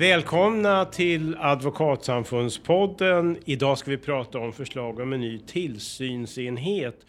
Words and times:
Välkomna 0.00 0.84
till 0.84 1.36
Advokatsamfundspodden. 1.40 3.38
Idag 3.44 3.78
ska 3.78 3.90
vi 3.90 3.98
prata 3.98 4.38
om 4.38 4.52
förslag 4.52 5.00
om 5.00 5.12
en 5.12 5.20
ny 5.20 5.38
tillsynsenhet. 5.38 7.06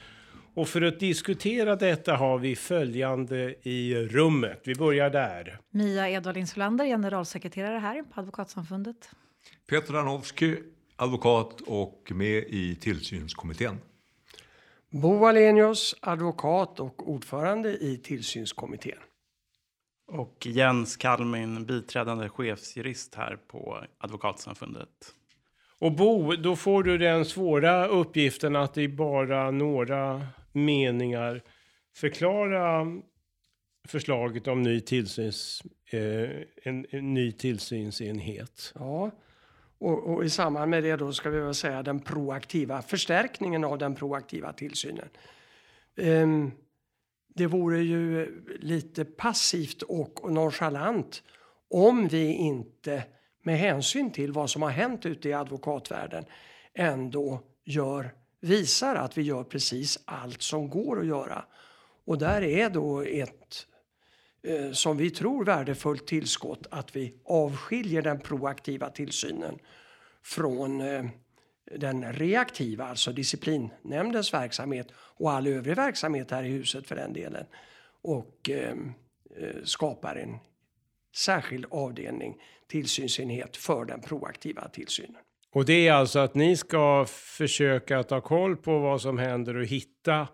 Och 0.53 0.67
för 0.67 0.81
att 0.81 0.99
diskutera 0.99 1.75
detta 1.75 2.15
har 2.15 2.37
vi 2.37 2.55
följande 2.55 3.55
i 3.61 3.95
rummet. 3.95 4.61
Vi 4.63 4.75
börjar 4.75 5.09
där. 5.09 5.59
Mia 5.69 6.09
Edvard 6.09 6.47
Solander, 6.47 6.85
generalsekreterare 6.85 7.77
här 7.79 8.03
på 8.03 8.19
Advokatsamfundet. 8.19 9.09
Peter 9.69 9.93
Danowski, 9.93 10.57
advokat 10.95 11.61
och 11.61 12.11
med 12.15 12.43
i 12.47 12.75
tillsynskommittén. 12.75 13.77
Bo 14.89 15.17
Wallenius, 15.17 15.95
advokat 16.01 16.79
och 16.79 17.09
ordförande 17.09 17.69
i 17.69 17.97
tillsynskommittén. 17.97 18.97
Och 20.13 20.45
Jens 20.45 20.97
Kalmin, 20.97 21.65
biträdande 21.65 22.29
chefsjurist 22.29 23.15
här 23.15 23.37
på 23.47 23.83
Advokatsamfundet. 23.97 25.13
Och 25.79 25.91
Bo, 25.91 26.35
då 26.35 26.55
får 26.55 26.83
du 26.83 26.97
den 26.97 27.25
svåra 27.25 27.87
uppgiften 27.87 28.55
att 28.55 28.77
i 28.77 28.87
bara 28.87 29.51
några 29.51 30.27
meningar 30.51 31.41
förklara 31.95 32.85
förslaget 33.87 34.47
om 34.47 34.61
ny, 34.61 34.81
tillsyns, 34.81 35.63
eh, 35.91 36.29
en, 36.63 36.85
en, 36.89 37.13
ny 37.13 37.31
tillsynsenhet. 37.31 38.73
Ja, 38.75 39.11
och, 39.77 40.13
och, 40.13 40.25
i 40.25 40.29
samband 40.29 40.71
med 40.71 40.83
det 40.83 40.95
då 40.95 41.13
ska 41.13 41.29
vi 41.29 41.39
väl 41.39 41.55
säga 41.55 41.83
den 41.83 41.99
proaktiva 41.99 42.81
förstärkningen 42.81 43.63
av 43.63 43.77
den 43.77 43.95
proaktiva 43.95 44.53
tillsynen. 44.53 45.09
Um, 45.95 46.51
det 47.35 47.47
vore 47.47 47.79
ju 47.81 48.41
lite 48.59 49.05
passivt 49.05 49.81
och 49.81 50.31
nonchalant 50.31 51.23
om 51.69 52.07
vi 52.07 52.33
inte 52.33 53.03
med 53.43 53.57
hänsyn 53.57 54.11
till 54.11 54.31
vad 54.31 54.49
som 54.49 54.61
har 54.61 54.69
hänt 54.69 55.05
ute 55.05 55.29
i 55.29 55.33
advokatvärlden 55.33 56.25
ändå 56.73 57.41
gör, 57.63 58.13
visar 58.39 58.95
att 58.95 59.17
vi 59.17 59.21
gör 59.21 59.43
precis 59.43 59.99
allt 60.05 60.41
som 60.41 60.69
går 60.69 60.99
att 60.99 61.07
göra. 61.07 61.45
Och 62.05 62.17
där 62.17 62.41
är 62.41 62.69
då 62.69 63.01
ett 63.01 63.67
eh, 64.43 64.71
som 64.71 64.97
vi 64.97 65.09
tror 65.09 65.45
värdefullt 65.45 66.07
tillskott 66.07 66.67
att 66.71 66.95
vi 66.95 67.15
avskiljer 67.25 68.01
den 68.01 68.19
proaktiva 68.19 68.89
tillsynen 68.89 69.59
från 70.23 70.81
eh, 70.81 71.05
den 71.77 72.13
reaktiva, 72.13 72.85
alltså 72.85 73.11
disciplinnämndens 73.11 74.33
verksamhet 74.33 74.87
och 74.93 75.31
all 75.31 75.47
övrig 75.47 75.75
verksamhet 75.75 76.31
här 76.31 76.43
i 76.43 76.49
huset 76.49 76.87
för 76.87 76.95
den 76.95 77.13
delen. 77.13 77.45
Och 78.01 78.49
eh, 78.49 78.75
eh, 79.37 79.63
skapar 79.63 80.15
en 80.15 80.37
särskild 81.15 81.65
avdelning, 81.71 82.37
tillsynsenhet 82.67 83.57
för 83.57 83.85
den 83.85 84.01
proaktiva 84.01 84.67
tillsynen. 84.67 85.21
Och 85.53 85.65
det 85.65 85.87
är 85.87 85.93
alltså 85.93 86.19
att 86.19 86.35
ni 86.35 86.57
ska 86.57 87.05
försöka 87.09 88.03
ta 88.03 88.21
koll 88.21 88.57
på 88.57 88.79
vad 88.79 89.01
som 89.01 89.17
händer 89.17 89.55
och 89.55 89.65
hitta 89.65 90.27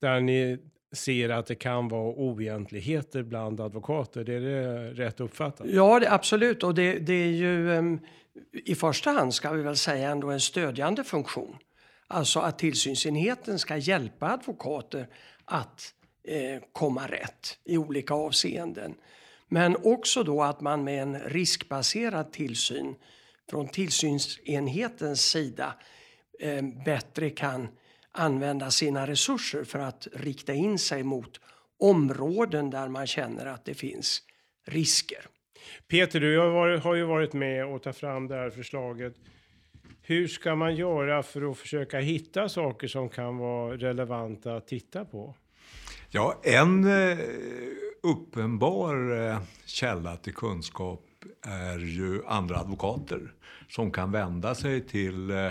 där 0.00 0.20
ni 0.20 0.58
ser 0.92 1.28
att 1.28 1.46
det 1.46 1.54
kan 1.54 1.88
vara 1.88 2.12
oegentligheter 2.12 3.22
bland 3.22 3.60
advokater. 3.60 4.24
Det 4.24 4.34
är 4.34 4.40
det 4.40 4.90
rätt 4.90 5.20
uppfattat? 5.20 5.66
Ja, 5.70 6.00
det, 6.00 6.12
absolut. 6.12 6.62
Och 6.62 6.74
det, 6.74 6.98
det 6.98 7.12
är 7.12 7.30
ju 7.30 7.70
um, 7.70 8.00
i 8.52 8.74
första 8.74 9.10
hand 9.10 9.34
ska 9.34 9.52
vi 9.52 9.62
väl 9.62 9.76
säga 9.76 10.10
ändå 10.10 10.30
en 10.30 10.40
stödjande 10.40 11.04
funktion. 11.04 11.56
Alltså 12.06 12.40
att 12.40 12.58
tillsynsenheten 12.58 13.58
ska 13.58 13.76
hjälpa 13.76 14.30
advokater 14.30 15.08
att 15.44 15.94
eh, 16.28 16.62
komma 16.72 17.06
rätt 17.06 17.58
i 17.64 17.76
olika 17.76 18.14
avseenden. 18.14 18.94
Men 19.48 19.76
också 19.82 20.22
då 20.22 20.42
att 20.42 20.60
man 20.60 20.84
med 20.84 21.02
en 21.02 21.18
riskbaserad 21.18 22.32
tillsyn 22.32 22.94
från 23.50 23.68
tillsynsenhetens 23.68 25.24
sida 25.24 25.74
eh, 26.40 26.64
bättre 26.84 27.30
kan 27.30 27.68
använda 28.12 28.70
sina 28.70 29.06
resurser 29.06 29.64
för 29.64 29.78
att 29.78 30.08
rikta 30.12 30.52
in 30.52 30.78
sig 30.78 31.02
mot 31.02 31.40
områden 31.80 32.70
där 32.70 32.88
man 32.88 33.06
känner 33.06 33.46
att 33.46 33.64
det 33.64 33.74
finns 33.74 34.22
risker. 34.66 35.26
Peter, 35.88 36.20
du 36.20 36.38
har, 36.38 36.48
varit, 36.48 36.82
har 36.82 36.94
ju 36.94 37.04
varit 37.04 37.32
med 37.32 37.66
och 37.66 37.82
ta 37.82 37.92
fram 37.92 38.28
det 38.28 38.34
här 38.34 38.50
förslaget. 38.50 39.14
Hur 40.02 40.28
ska 40.28 40.54
man 40.54 40.76
göra 40.76 41.22
för 41.22 41.50
att 41.50 41.58
försöka 41.58 41.98
hitta 41.98 42.48
saker 42.48 42.88
som 42.88 43.08
kan 43.08 43.38
vara 43.38 43.76
relevanta 43.76 44.56
att 44.56 44.66
titta 44.66 45.04
på? 45.04 45.34
Ja, 46.10 46.40
en 46.42 46.84
eh, 46.84 47.18
uppenbar 48.02 49.26
eh, 49.28 49.38
källa 49.64 50.16
till 50.16 50.34
kunskap 50.34 51.04
är 51.42 51.78
ju 51.78 52.26
andra 52.26 52.56
advokater 52.56 53.32
som 53.68 53.90
kan 53.90 54.12
vända 54.12 54.54
sig 54.54 54.86
till 54.86 55.30
eh, 55.30 55.50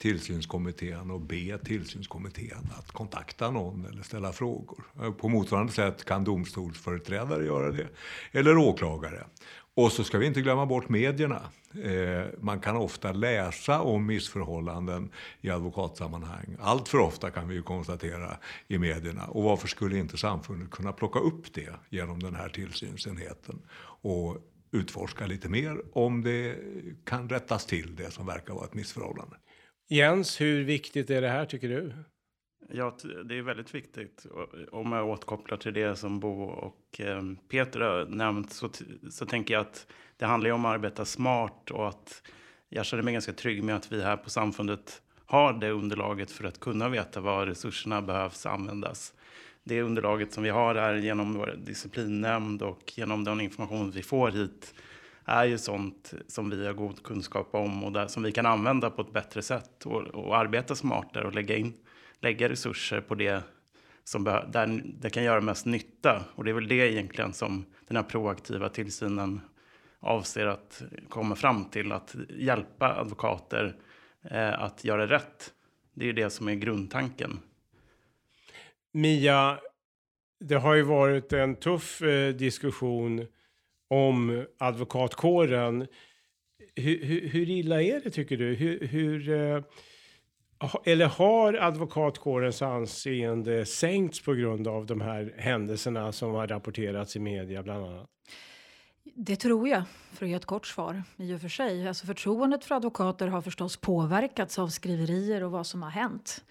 tillsynskommittén 0.00 1.10
och 1.10 1.20
be 1.20 1.58
tillsynskommittén 1.58 2.70
att 2.78 2.92
kontakta 2.92 3.50
någon 3.50 3.86
eller 3.86 4.02
ställa 4.02 4.32
frågor. 4.32 4.84
På 5.18 5.28
motsvarande 5.28 5.72
sätt 5.72 6.04
kan 6.04 6.24
domstolsföreträdare 6.24 7.44
göra 7.44 7.72
det, 7.72 7.88
eller 8.32 8.56
åklagare. 8.56 9.24
Och 9.74 9.92
så 9.92 10.04
ska 10.04 10.18
vi 10.18 10.26
inte 10.26 10.40
glömma 10.40 10.66
bort 10.66 10.88
medierna. 10.88 11.42
Eh, 11.84 12.26
man 12.40 12.60
kan 12.60 12.76
ofta 12.76 13.12
läsa 13.12 13.80
om 13.80 14.06
missförhållanden 14.06 15.10
i 15.40 15.50
advokatsammanhang. 15.50 16.56
Allt 16.60 16.88
för 16.88 16.98
ofta 16.98 17.30
kan 17.30 17.48
vi 17.48 17.54
ju 17.54 17.62
konstatera 17.62 18.36
i 18.68 18.78
medierna. 18.78 19.26
Och 19.26 19.42
varför 19.42 19.68
skulle 19.68 19.98
inte 19.98 20.18
samfundet 20.18 20.70
kunna 20.70 20.92
plocka 20.92 21.18
upp 21.18 21.54
det 21.54 21.72
genom 21.90 22.22
den 22.22 22.34
här 22.34 22.48
tillsynsenheten 22.48 23.62
och 24.02 24.36
utforska 24.72 25.26
lite 25.26 25.48
mer 25.48 25.82
om 25.92 26.22
det 26.22 26.56
kan 27.04 27.28
rättas 27.28 27.66
till 27.66 27.96
det 27.96 28.10
som 28.10 28.26
verkar 28.26 28.54
vara 28.54 28.64
ett 28.64 28.74
missförhållande. 28.74 29.36
Jens, 29.92 30.40
hur 30.40 30.64
viktigt 30.64 31.10
är 31.10 31.20
det 31.20 31.28
här 31.28 31.44
tycker 31.44 31.68
du? 31.68 31.92
Ja, 32.72 32.96
det 33.24 33.38
är 33.38 33.42
väldigt 33.42 33.74
viktigt. 33.74 34.26
Om 34.72 34.92
jag 34.92 35.08
återkopplar 35.08 35.56
till 35.56 35.74
det 35.74 35.96
som 35.96 36.20
Bo 36.20 36.42
och 36.42 37.00
ehm, 37.00 37.36
Peter 37.48 37.80
har 37.80 38.06
nämnt 38.06 38.52
så, 38.52 38.70
så 39.10 39.26
tänker 39.26 39.54
jag 39.54 39.60
att 39.60 39.86
det 40.16 40.26
handlar 40.26 40.50
om 40.50 40.64
att 40.64 40.74
arbeta 40.74 41.04
smart 41.04 41.70
och 41.70 41.88
att 41.88 42.22
jag 42.68 42.86
känner 42.86 43.02
mig 43.02 43.12
ganska 43.12 43.32
trygg 43.32 43.64
med 43.64 43.76
att 43.76 43.92
vi 43.92 44.02
här 44.02 44.16
på 44.16 44.30
samfundet 44.30 45.02
har 45.26 45.52
det 45.52 45.70
underlaget 45.70 46.30
för 46.30 46.44
att 46.44 46.60
kunna 46.60 46.88
veta 46.88 47.20
var 47.20 47.46
resurserna 47.46 48.02
behövs 48.02 48.46
användas. 48.46 49.14
Det 49.64 49.82
underlaget 49.82 50.32
som 50.32 50.42
vi 50.42 50.50
har 50.50 50.74
är 50.74 50.94
genom 50.94 51.34
vår 51.34 51.54
disciplinnämnd 51.58 52.62
och 52.62 52.92
genom 52.96 53.24
den 53.24 53.40
information 53.40 53.90
vi 53.90 54.02
får 54.02 54.30
hit 54.30 54.74
är 55.30 55.44
ju 55.44 55.58
sånt 55.58 56.14
som 56.26 56.50
vi 56.50 56.66
har 56.66 56.72
god 56.72 57.02
kunskap 57.02 57.54
om 57.54 57.84
och 57.84 57.92
där, 57.92 58.06
som 58.06 58.22
vi 58.22 58.32
kan 58.32 58.46
använda 58.46 58.90
på 58.90 59.02
ett 59.02 59.12
bättre 59.12 59.42
sätt 59.42 59.86
och, 59.86 60.02
och 60.02 60.36
arbeta 60.36 60.74
smartare 60.74 61.26
och 61.26 61.34
lägga, 61.34 61.56
in, 61.56 61.72
lägga 62.20 62.48
resurser 62.48 63.00
på 63.00 63.14
det 63.14 63.42
som 64.04 64.24
där 64.24 64.82
det 64.84 65.10
kan 65.10 65.24
göra 65.24 65.40
mest 65.40 65.66
nytta. 65.66 66.24
Och 66.34 66.44
det 66.44 66.50
är 66.50 66.54
väl 66.54 66.68
det 66.68 66.92
egentligen 66.92 67.32
som 67.32 67.64
den 67.88 67.96
här 67.96 68.04
proaktiva 68.04 68.68
tillsynen 68.68 69.40
avser 70.00 70.46
att 70.46 70.82
komma 71.08 71.34
fram 71.34 71.64
till. 71.64 71.92
Att 71.92 72.16
hjälpa 72.28 72.94
advokater 72.94 73.76
eh, 74.30 74.62
att 74.62 74.84
göra 74.84 75.06
rätt. 75.06 75.52
Det 75.94 76.04
är 76.04 76.06
ju 76.06 76.12
det 76.12 76.30
som 76.30 76.48
är 76.48 76.54
grundtanken. 76.54 77.40
Mia, 78.92 79.58
det 80.40 80.54
har 80.54 80.74
ju 80.74 80.82
varit 80.82 81.32
en 81.32 81.56
tuff 81.56 82.02
eh, 82.02 82.34
diskussion 82.34 83.26
om 83.90 84.46
advokatkåren. 84.58 85.86
Hur, 86.76 87.04
hur, 87.04 87.28
hur, 87.28 87.50
illa 87.50 87.82
är 87.82 88.00
det 88.00 88.10
tycker 88.10 88.36
du? 88.36 88.54
Hur, 88.54 88.82
eh, 88.82 88.88
hur 88.88 89.64
eller 90.84 91.06
har 91.06 91.54
advokatkårens 91.54 92.62
anseende 92.62 93.66
sänkts 93.66 94.20
på 94.20 94.34
grund 94.34 94.68
av 94.68 94.86
de 94.86 95.00
här 95.00 95.34
händelserna 95.38 96.12
som 96.12 96.30
har 96.34 96.46
rapporterats 96.46 97.16
i 97.16 97.18
media 97.18 97.62
bland 97.62 97.84
annat? 97.84 98.06
Det 99.14 99.36
tror 99.36 99.68
jag, 99.68 99.82
för 100.12 100.26
att 100.26 100.30
ge 100.30 100.36
ett 100.36 100.44
kort 100.44 100.66
svar. 100.66 101.02
I 101.16 101.34
och 101.34 101.40
för 101.40 101.48
sig. 101.48 101.88
Alltså 101.88 102.06
förtroendet 102.06 102.64
för 102.64 102.74
advokater 102.74 103.28
har 103.28 103.42
förstås 103.42 103.76
påverkats 103.76 104.58
av 104.58 104.68
skriverier 104.68 105.42
och 105.42 105.50
vad 105.50 105.66
som 105.66 105.82
har 105.82 105.90
hänt. 105.90 106.44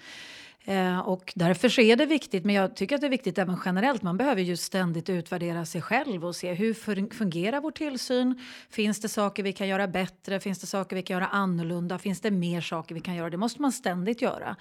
Eh, 0.66 1.00
och 1.00 1.34
därför 1.36 1.80
är 1.80 1.96
det 1.96 2.06
viktigt, 2.06 2.46
men 2.46 2.56
jag 2.56 2.76
tycker 2.76 2.96
att 2.96 3.02
det 3.02 3.08
är 3.08 3.12
viktigt 3.12 3.38
även 3.38 3.58
generellt. 3.66 4.02
Man 4.02 4.18
behöver 4.18 4.42
ju 4.42 4.58
ständigt 4.58 5.10
utvärdera 5.10 5.66
sig 5.66 5.82
själv 5.82 6.26
och 6.26 6.36
se 6.36 6.54
hur 6.54 6.74
fungerar 7.14 7.62
vår 7.62 7.72
tillsyn? 7.72 8.42
Finns 8.70 9.00
det 9.00 9.10
saker 9.10 9.44
vi 9.44 9.54
kan 9.54 9.68
göra 9.68 9.88
bättre? 9.88 10.40
Finns 10.40 10.60
det 10.60 10.68
saker 10.68 10.96
vi 10.96 11.02
kan 11.02 11.14
göra 11.14 11.28
annorlunda? 11.28 12.00
Finns 12.00 12.22
det 12.22 12.32
mer 12.32 12.62
saker 12.62 12.96
vi 12.96 13.02
kan 13.02 13.16
göra? 13.16 13.30
Det 13.30 13.38
måste 13.38 13.62
man 13.62 13.72
ständigt 13.72 14.22
göra. 14.22 14.56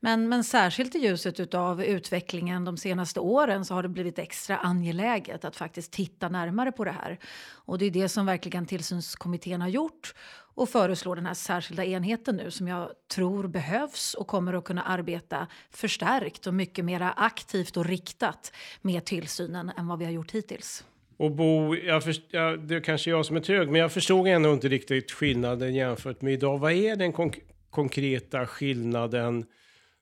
Men, 0.00 0.28
men 0.28 0.44
särskilt 0.44 0.94
i 0.94 0.98
ljuset 0.98 1.54
av 1.54 1.84
utvecklingen 1.84 2.64
de 2.64 2.76
senaste 2.76 3.20
åren 3.20 3.64
så 3.64 3.74
har 3.74 3.82
det 3.82 3.88
blivit 3.88 4.18
extra 4.18 4.56
angeläget 4.56 5.44
att 5.44 5.56
faktiskt 5.56 5.92
titta 5.92 6.28
närmare 6.28 6.72
på 6.72 6.84
det 6.84 6.90
här. 6.90 7.18
Och 7.52 7.78
det 7.78 7.84
är 7.84 7.90
det 7.90 8.08
som 8.08 8.26
verkligen 8.26 8.66
tillsynskommittén 8.66 9.60
har 9.60 9.68
gjort 9.68 10.14
och 10.60 10.68
föreslår 10.68 11.16
den 11.16 11.26
här 11.26 11.34
särskilda 11.34 11.84
enheten 11.84 12.36
nu 12.36 12.50
som 12.50 12.68
jag 12.68 12.90
tror 13.14 13.48
behövs 13.48 14.14
och 14.14 14.26
kommer 14.26 14.52
att 14.52 14.64
kunna 14.64 14.82
arbeta 14.82 15.46
förstärkt 15.70 16.46
och 16.46 16.54
mycket 16.54 16.84
mer 16.84 17.12
aktivt 17.16 17.76
och 17.76 17.84
riktat 17.84 18.52
med 18.82 19.04
tillsynen 19.04 19.72
än 19.76 19.86
vad 19.86 19.98
vi 19.98 20.04
har 20.04 20.12
gjort 20.12 20.30
hittills. 20.30 20.84
Och 21.16 21.30
Bo, 21.30 21.74
jag 21.74 22.04
först, 22.04 22.22
ja, 22.30 22.56
det 22.56 22.74
är 22.74 22.80
kanske 22.80 23.10
jag 23.10 23.26
som 23.26 23.36
är 23.36 23.40
trög, 23.40 23.70
men 23.70 23.80
jag 23.80 23.92
förstod 23.92 24.26
ändå 24.26 24.52
inte 24.52 24.68
riktigt 24.68 25.10
skillnaden 25.10 25.74
jämfört 25.74 26.22
med 26.22 26.32
idag. 26.32 26.58
Vad 26.58 26.72
är 26.72 26.96
den 26.96 27.12
konk 27.12 27.38
konkreta 27.70 28.46
skillnaden 28.46 29.44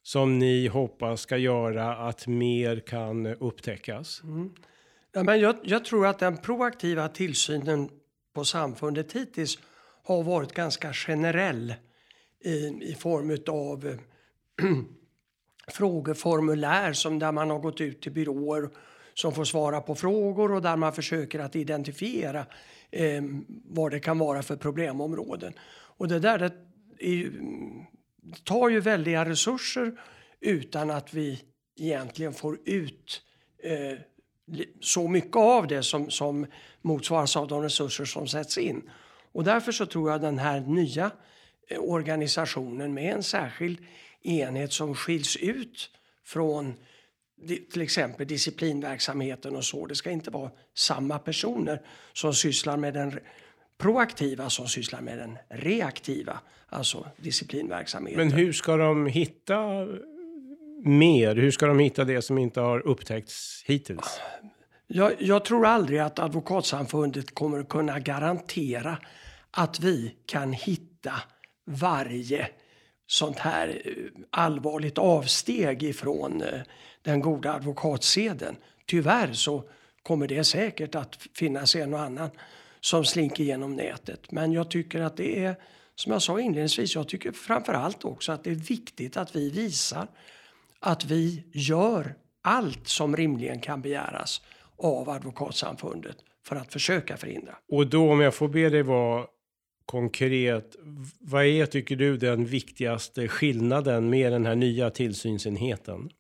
som 0.03 0.39
ni 0.39 0.67
hoppas 0.67 1.21
ska 1.21 1.37
göra 1.37 1.97
att 1.97 2.27
mer 2.27 2.81
kan 2.81 3.27
upptäckas? 3.27 4.21
Mm. 4.23 4.51
Ja, 5.13 5.23
men 5.23 5.41
jag, 5.41 5.57
jag, 5.63 5.85
tror 5.85 6.07
att 6.07 6.19
den 6.19 6.37
proaktiva 6.37 7.09
tillsynen 7.09 7.89
på 8.35 8.45
samfundet 8.45 9.13
hittills 9.13 9.59
har 10.09 10.23
varit 10.23 10.53
ganska 10.53 10.93
generell 10.93 11.75
i, 12.45 12.51
i 12.83 12.97
form 12.99 13.39
av 13.49 13.99
frågeformulär 15.69 16.93
som 16.93 17.19
där 17.19 17.33
man 17.33 17.51
har 17.51 17.59
gått 17.59 17.81
ut 17.81 18.03
till 18.03 18.13
byråer 18.13 18.69
som 19.15 19.35
får 19.35 19.45
svara 19.45 19.81
på 19.81 19.95
frågor 19.95 20.53
och 20.53 20.63
där 20.63 20.77
man 20.77 20.93
försöker 20.93 21.39
att 21.39 21.57
identifiera 21.57 22.47
eh, 22.91 23.23
vad 23.65 23.91
det 23.91 24.01
kan 24.01 24.19
vara 24.19 24.43
för 24.43 24.57
problemområden. 24.57 25.53
Och 25.71 26.09
det 26.09 26.19
där 26.19 26.39
det 26.39 26.53
är, 26.99 27.33
tar 28.45 28.69
ju 28.69 28.81
väldiga 28.81 29.25
resurser 29.25 30.01
utan 30.41 30.91
att 30.91 31.15
vi 31.15 31.43
egentligen 31.77 32.33
får 32.33 32.59
ut 32.65 33.23
eh, 33.63 33.99
så 34.81 35.09
mycket 35.09 35.37
av 35.37 35.67
det 35.67 35.83
som, 35.83 36.11
som 36.11 36.47
motsvaras 36.83 37.37
av 37.37 37.49
de 37.49 37.63
resurser 37.63 38.05
som 38.05 38.29
sätts 38.29 38.59
in. 38.59 38.91
Och 39.33 39.45
därför 39.45 39.73
så 39.73 39.87
tror 39.87 40.11
jag 40.11 40.21
den 40.21 40.39
här 40.39 40.61
nya 40.61 41.11
eh, 41.69 41.79
organisationen 41.81 42.95
med 42.95 43.15
en 43.15 43.23
särskild 43.23 43.79
enhet 44.23 44.73
som 44.73 44.95
skiljs 44.95 45.37
ut 45.37 45.91
från 46.25 46.75
till 47.73 47.83
exempel 47.83 48.27
disciplinverksamheten 48.27 49.57
och 49.57 49.65
så. 49.65 49.87
Det 49.87 49.95
ska 49.95 50.11
inte 50.11 50.31
vara 50.31 50.51
samma 50.75 51.19
personer 51.19 51.83
som 52.13 52.35
sysslar 52.35 52.77
med 52.77 52.95
den 52.95 53.21
proaktiva 53.79 54.51
som 54.51 54.69
sysslar 54.69 55.01
med 55.01 55.19
den 55.19 55.39
reaktiva, 55.49 56.41
alltså 56.69 57.07
disciplinverksamheten. 57.17 58.29
Men 58.29 58.39
hur 58.39 58.53
ska 58.53 58.77
de 58.77 59.07
hitta 59.07 59.87
mer? 60.85 61.37
Hur 61.37 61.51
ska 61.51 61.67
de 61.67 61.79
hitta 61.79 62.05
det 62.05 62.23
som 62.23 62.39
inte 62.39 62.61
har 62.61 62.87
upptäckts 62.87 63.65
hittills? 63.67 64.21
Jag, 64.91 65.23
jag 65.23 65.45
tror 65.45 65.67
aldrig 65.67 65.99
att 65.99 66.19
Advokatsamfundet 66.19 67.35
kommer 67.35 67.59
att 67.59 67.69
kunna 67.69 67.99
garantera 67.99 68.99
att 69.51 69.81
vi 69.81 70.15
kan 70.27 70.53
hitta 70.53 71.13
varje 71.65 72.49
sånt 73.07 73.39
här 73.39 73.83
eh, 73.85 73.93
allvarligt 74.31 74.99
avsteg 74.99 75.83
ifrån 75.83 76.43
eh, 76.43 76.61
den 77.03 77.21
goda 77.21 77.53
advokatseden. 77.53 78.57
Tyvärr 78.87 79.33
så 79.33 79.65
kommer 80.03 80.29
det 80.29 80.45
säkert 80.45 80.95
att 80.95 81.19
finnas 81.35 81.77
en 81.77 81.95
och 81.95 82.01
annan 82.01 82.31
som 82.81 83.05
slinker 83.05 83.45
genom 83.45 83.77
nätet. 83.77 84.31
Men 84.31 84.53
jag 84.53 84.71
tycker 84.71 85.01
att 85.01 85.17
det 85.17 85.45
är, 85.45 85.57
som 85.95 86.13
jag 86.13 86.23
sa 86.23 86.41
inledningsvis, 86.41 86.95
jag 86.95 87.09
tycker 87.09 87.33
framförallt 87.33 88.05
också 88.05 88.33
att 88.33 88.45
det 88.45 88.51
är 88.51 88.55
viktigt 88.55 89.17
att 89.17 89.37
vi 89.37 89.51
visar 89.51 90.09
att 90.81 91.05
vi 91.05 91.45
gör 91.53 92.15
allt 92.43 92.89
som 92.89 93.17
rimligen 93.17 93.61
kan 93.61 93.83
begäras 93.83 94.43
av 94.79 95.11
Advokatsamfundet 95.11 96.17
för 96.47 96.57
att 96.57 96.73
försöka 96.73 97.17
förhindra. 97.17 97.57
Och 97.69 97.87
då 97.87 98.13
om 98.13 98.21
jag 98.21 98.35
får 98.35 98.49
be 98.49 98.69
dig 98.69 98.83
vara 98.83 99.27
konkret, 99.87 100.77
vad 101.21 101.45
är 101.45 101.67
tycker 101.67 101.97
du 101.97 102.17
den 102.17 102.45
viktigaste 102.45 103.29
skillnaden 103.29 104.11
med 104.11 104.33
den 104.33 104.47
här 104.47 104.57
nya 104.57 104.91
tillsynsenheten? 104.91 106.11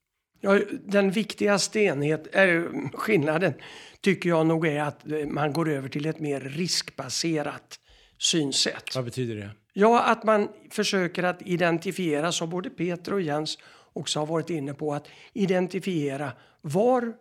Ja, 0.40 0.60
den 0.87 1.10
viktigaste 1.10 1.81
enhet, 1.81 2.37
äh, 2.37 2.62
skillnaden 2.93 3.55
tycker 4.00 4.28
jag 4.28 4.46
nog 4.46 4.66
är 4.66 4.82
att 4.82 5.11
eh, 5.11 5.26
man 5.26 5.52
går 5.52 5.69
över 5.69 5.88
till 5.88 6.06
ett 6.06 6.20
mer 6.20 6.40
riskbaserat 6.40 7.81
synsätt. 8.19 8.94
Vad 8.94 9.04
betyder 9.04 9.34
det? 9.37 9.50
Ja, 9.72 10.02
att 10.04 10.25
man 10.25 10.49
försöker 10.70 11.22
att 11.22 11.43
identifiera, 11.43 12.32
som 12.32 12.50
både 12.50 12.70
Peter 12.70 13.12
och 13.12 13.20
Jens 13.20 13.58
också 13.93 14.19
har 14.19 14.26
varit 14.26 14.50
inne 14.50 14.75
på, 14.75 14.94
att 14.94 15.08
identifiera 15.32 16.32
var 16.61 17.12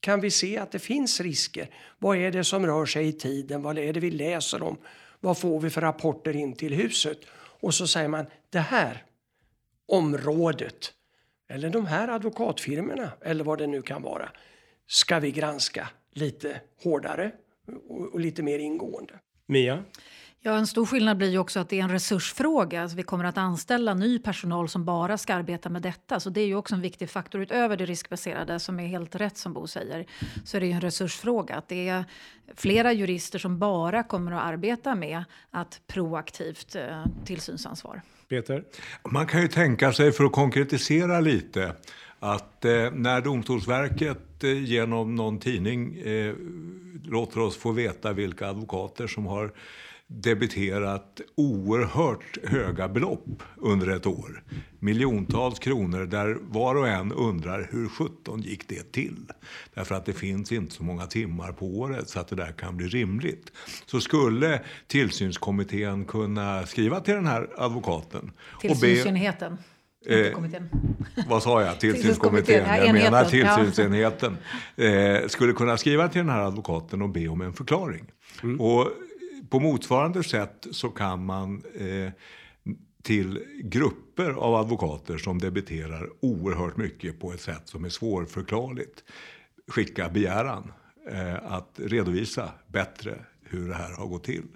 kan 0.00 0.20
vi 0.20 0.30
se 0.30 0.58
att 0.58 0.72
det 0.72 0.78
finns 0.78 1.20
risker? 1.20 1.70
Vad 1.98 2.16
är 2.16 2.30
det 2.30 2.44
som 2.44 2.66
rör 2.66 2.86
sig 2.86 3.08
i 3.08 3.12
tiden? 3.12 3.62
Vad 3.62 3.78
är 3.78 3.92
det 3.92 4.00
vi 4.00 4.10
läser 4.10 4.62
om? 4.62 4.76
Vad 5.20 5.38
får 5.38 5.60
vi 5.60 5.70
för 5.70 5.80
rapporter 5.80 6.36
in 6.36 6.52
till 6.52 6.74
huset? 6.74 7.18
Och 7.34 7.74
så 7.74 7.86
säger 7.86 8.08
man 8.08 8.26
det 8.50 8.58
här 8.58 9.04
området 9.88 10.92
eller 11.48 11.70
de 11.70 11.86
här 11.86 12.08
advokatfirmorna 12.08 13.12
eller 13.20 13.44
vad 13.44 13.58
det 13.58 13.66
nu 13.66 13.82
kan 13.82 14.02
vara 14.02 14.30
ska 14.86 15.18
vi 15.18 15.30
granska 15.30 15.88
lite 16.10 16.60
hårdare 16.82 17.32
och, 17.88 18.20
lite 18.20 18.42
mer 18.42 18.58
ingående. 18.58 19.14
Mia? 19.46 19.84
Ja, 20.42 20.56
en 20.56 20.66
stor 20.66 20.86
skillnad 20.86 21.16
blir 21.16 21.30
ju 21.30 21.38
också 21.38 21.60
att 21.60 21.68
det 21.68 21.78
är 21.80 21.84
en 21.84 21.90
resursfråga. 21.90 22.82
Alltså 22.82 22.96
vi 22.96 23.02
kommer 23.02 23.24
att 23.24 23.38
anställa 23.38 23.94
ny 23.94 24.18
personal 24.18 24.68
som 24.68 24.84
bara 24.84 25.18
ska 25.18 25.34
arbeta 25.34 25.68
med 25.68 25.82
detta. 25.82 26.20
Så 26.20 26.30
det 26.30 26.40
är 26.40 26.46
ju 26.46 26.54
också 26.54 26.74
en 26.74 26.80
viktig 26.80 27.10
faktor 27.10 27.40
utöver 27.40 27.76
det 27.76 27.86
riskbaserade 27.86 28.60
som 28.60 28.80
är 28.80 28.86
helt 28.86 29.14
rätt 29.14 29.36
som 29.36 29.52
Bo 29.52 29.66
säger. 29.66 30.06
Så 30.44 30.56
är 30.56 30.60
det 30.60 30.66
ju 30.66 30.72
en 30.72 30.80
resursfråga. 30.80 31.56
Att 31.56 31.68
det 31.68 31.88
är 31.88 32.04
flera 32.56 32.92
jurister 32.92 33.38
som 33.38 33.58
bara 33.58 34.02
kommer 34.02 34.32
att 34.32 34.42
arbeta 34.42 34.94
med 34.94 35.24
att 35.50 35.80
proaktivt 35.86 36.74
eh, 36.74 37.04
tillsynsansvar. 37.24 38.02
Peter? 38.28 38.64
Man 39.10 39.26
kan 39.26 39.42
ju 39.42 39.48
tänka 39.48 39.92
sig, 39.92 40.12
för 40.12 40.24
att 40.24 40.32
konkretisera 40.32 41.20
lite, 41.20 41.74
att 42.18 42.64
eh, 42.64 42.90
när 42.92 43.20
Domstolsverket 43.20 44.44
eh, 44.44 44.64
genom 44.64 45.14
någon 45.14 45.38
tidning 45.38 46.00
eh, 46.00 46.34
låter 47.04 47.40
oss 47.40 47.56
få 47.56 47.72
veta 47.72 48.12
vilka 48.12 48.48
advokater 48.48 49.06
som 49.06 49.26
har 49.26 49.52
debiterat 50.12 51.20
oerhört 51.34 52.38
höga 52.44 52.88
belopp 52.88 53.42
under 53.56 53.88
ett 53.88 54.06
år. 54.06 54.42
Miljontals 54.78 55.58
kronor 55.58 56.06
där 56.06 56.36
var 56.40 56.74
och 56.74 56.88
en 56.88 57.12
undrar 57.12 57.68
hur 57.70 57.88
17 57.88 58.42
gick 58.42 58.68
det 58.68 58.92
till? 58.92 59.26
Därför 59.74 59.94
att 59.94 60.06
det 60.06 60.12
finns 60.12 60.52
inte 60.52 60.74
så 60.74 60.82
många 60.82 61.06
timmar 61.06 61.52
på 61.52 61.66
året 61.66 62.08
så 62.08 62.20
att 62.20 62.28
det 62.28 62.36
där 62.36 62.52
kan 62.52 62.76
bli 62.76 62.86
rimligt. 62.86 63.52
Så 63.86 64.00
skulle 64.00 64.60
tillsynskommittén 64.86 66.04
kunna 66.04 66.66
skriva 66.66 67.00
till 67.00 67.14
den 67.14 67.26
här 67.26 67.48
advokaten. 67.56 68.32
Tillsynsenheten. 68.60 69.56
Eh, 70.06 70.26
vad 71.28 71.42
sa 71.42 71.62
jag? 71.62 71.80
Tillsynskommittén. 71.80 72.66
Jag 72.66 72.92
menar 72.92 73.24
tillsynsenheten. 73.24 74.36
Eh, 74.76 75.28
skulle 75.28 75.52
kunna 75.52 75.76
skriva 75.76 76.08
till 76.08 76.20
den 76.20 76.30
här 76.30 76.42
advokaten 76.42 77.02
och 77.02 77.08
be 77.08 77.28
om 77.28 77.40
en 77.40 77.52
förklaring. 77.52 78.04
Mm. 78.42 78.60
Och 78.60 78.88
på 79.50 79.60
motsvarande 79.60 80.22
sätt 80.22 80.66
så 80.70 80.88
kan 80.88 81.24
man 81.24 81.62
eh, 81.74 82.12
till 83.02 83.44
grupper 83.62 84.30
av 84.30 84.54
advokater 84.54 85.18
som 85.18 85.38
debiterar 85.38 86.08
oerhört 86.20 86.76
mycket 86.76 87.20
på 87.20 87.32
ett 87.32 87.40
sätt 87.40 87.62
som 87.64 87.84
är 87.84 87.88
svårförklarligt 87.88 89.04
skicka 89.70 90.08
begäran 90.08 90.72
eh, 91.10 91.52
att 91.52 91.80
redovisa 91.84 92.50
bättre 92.66 93.14
hur 93.44 93.68
det 93.68 93.74
här 93.74 93.96
har 93.96 94.06
gått 94.06 94.24
till. 94.24 94.46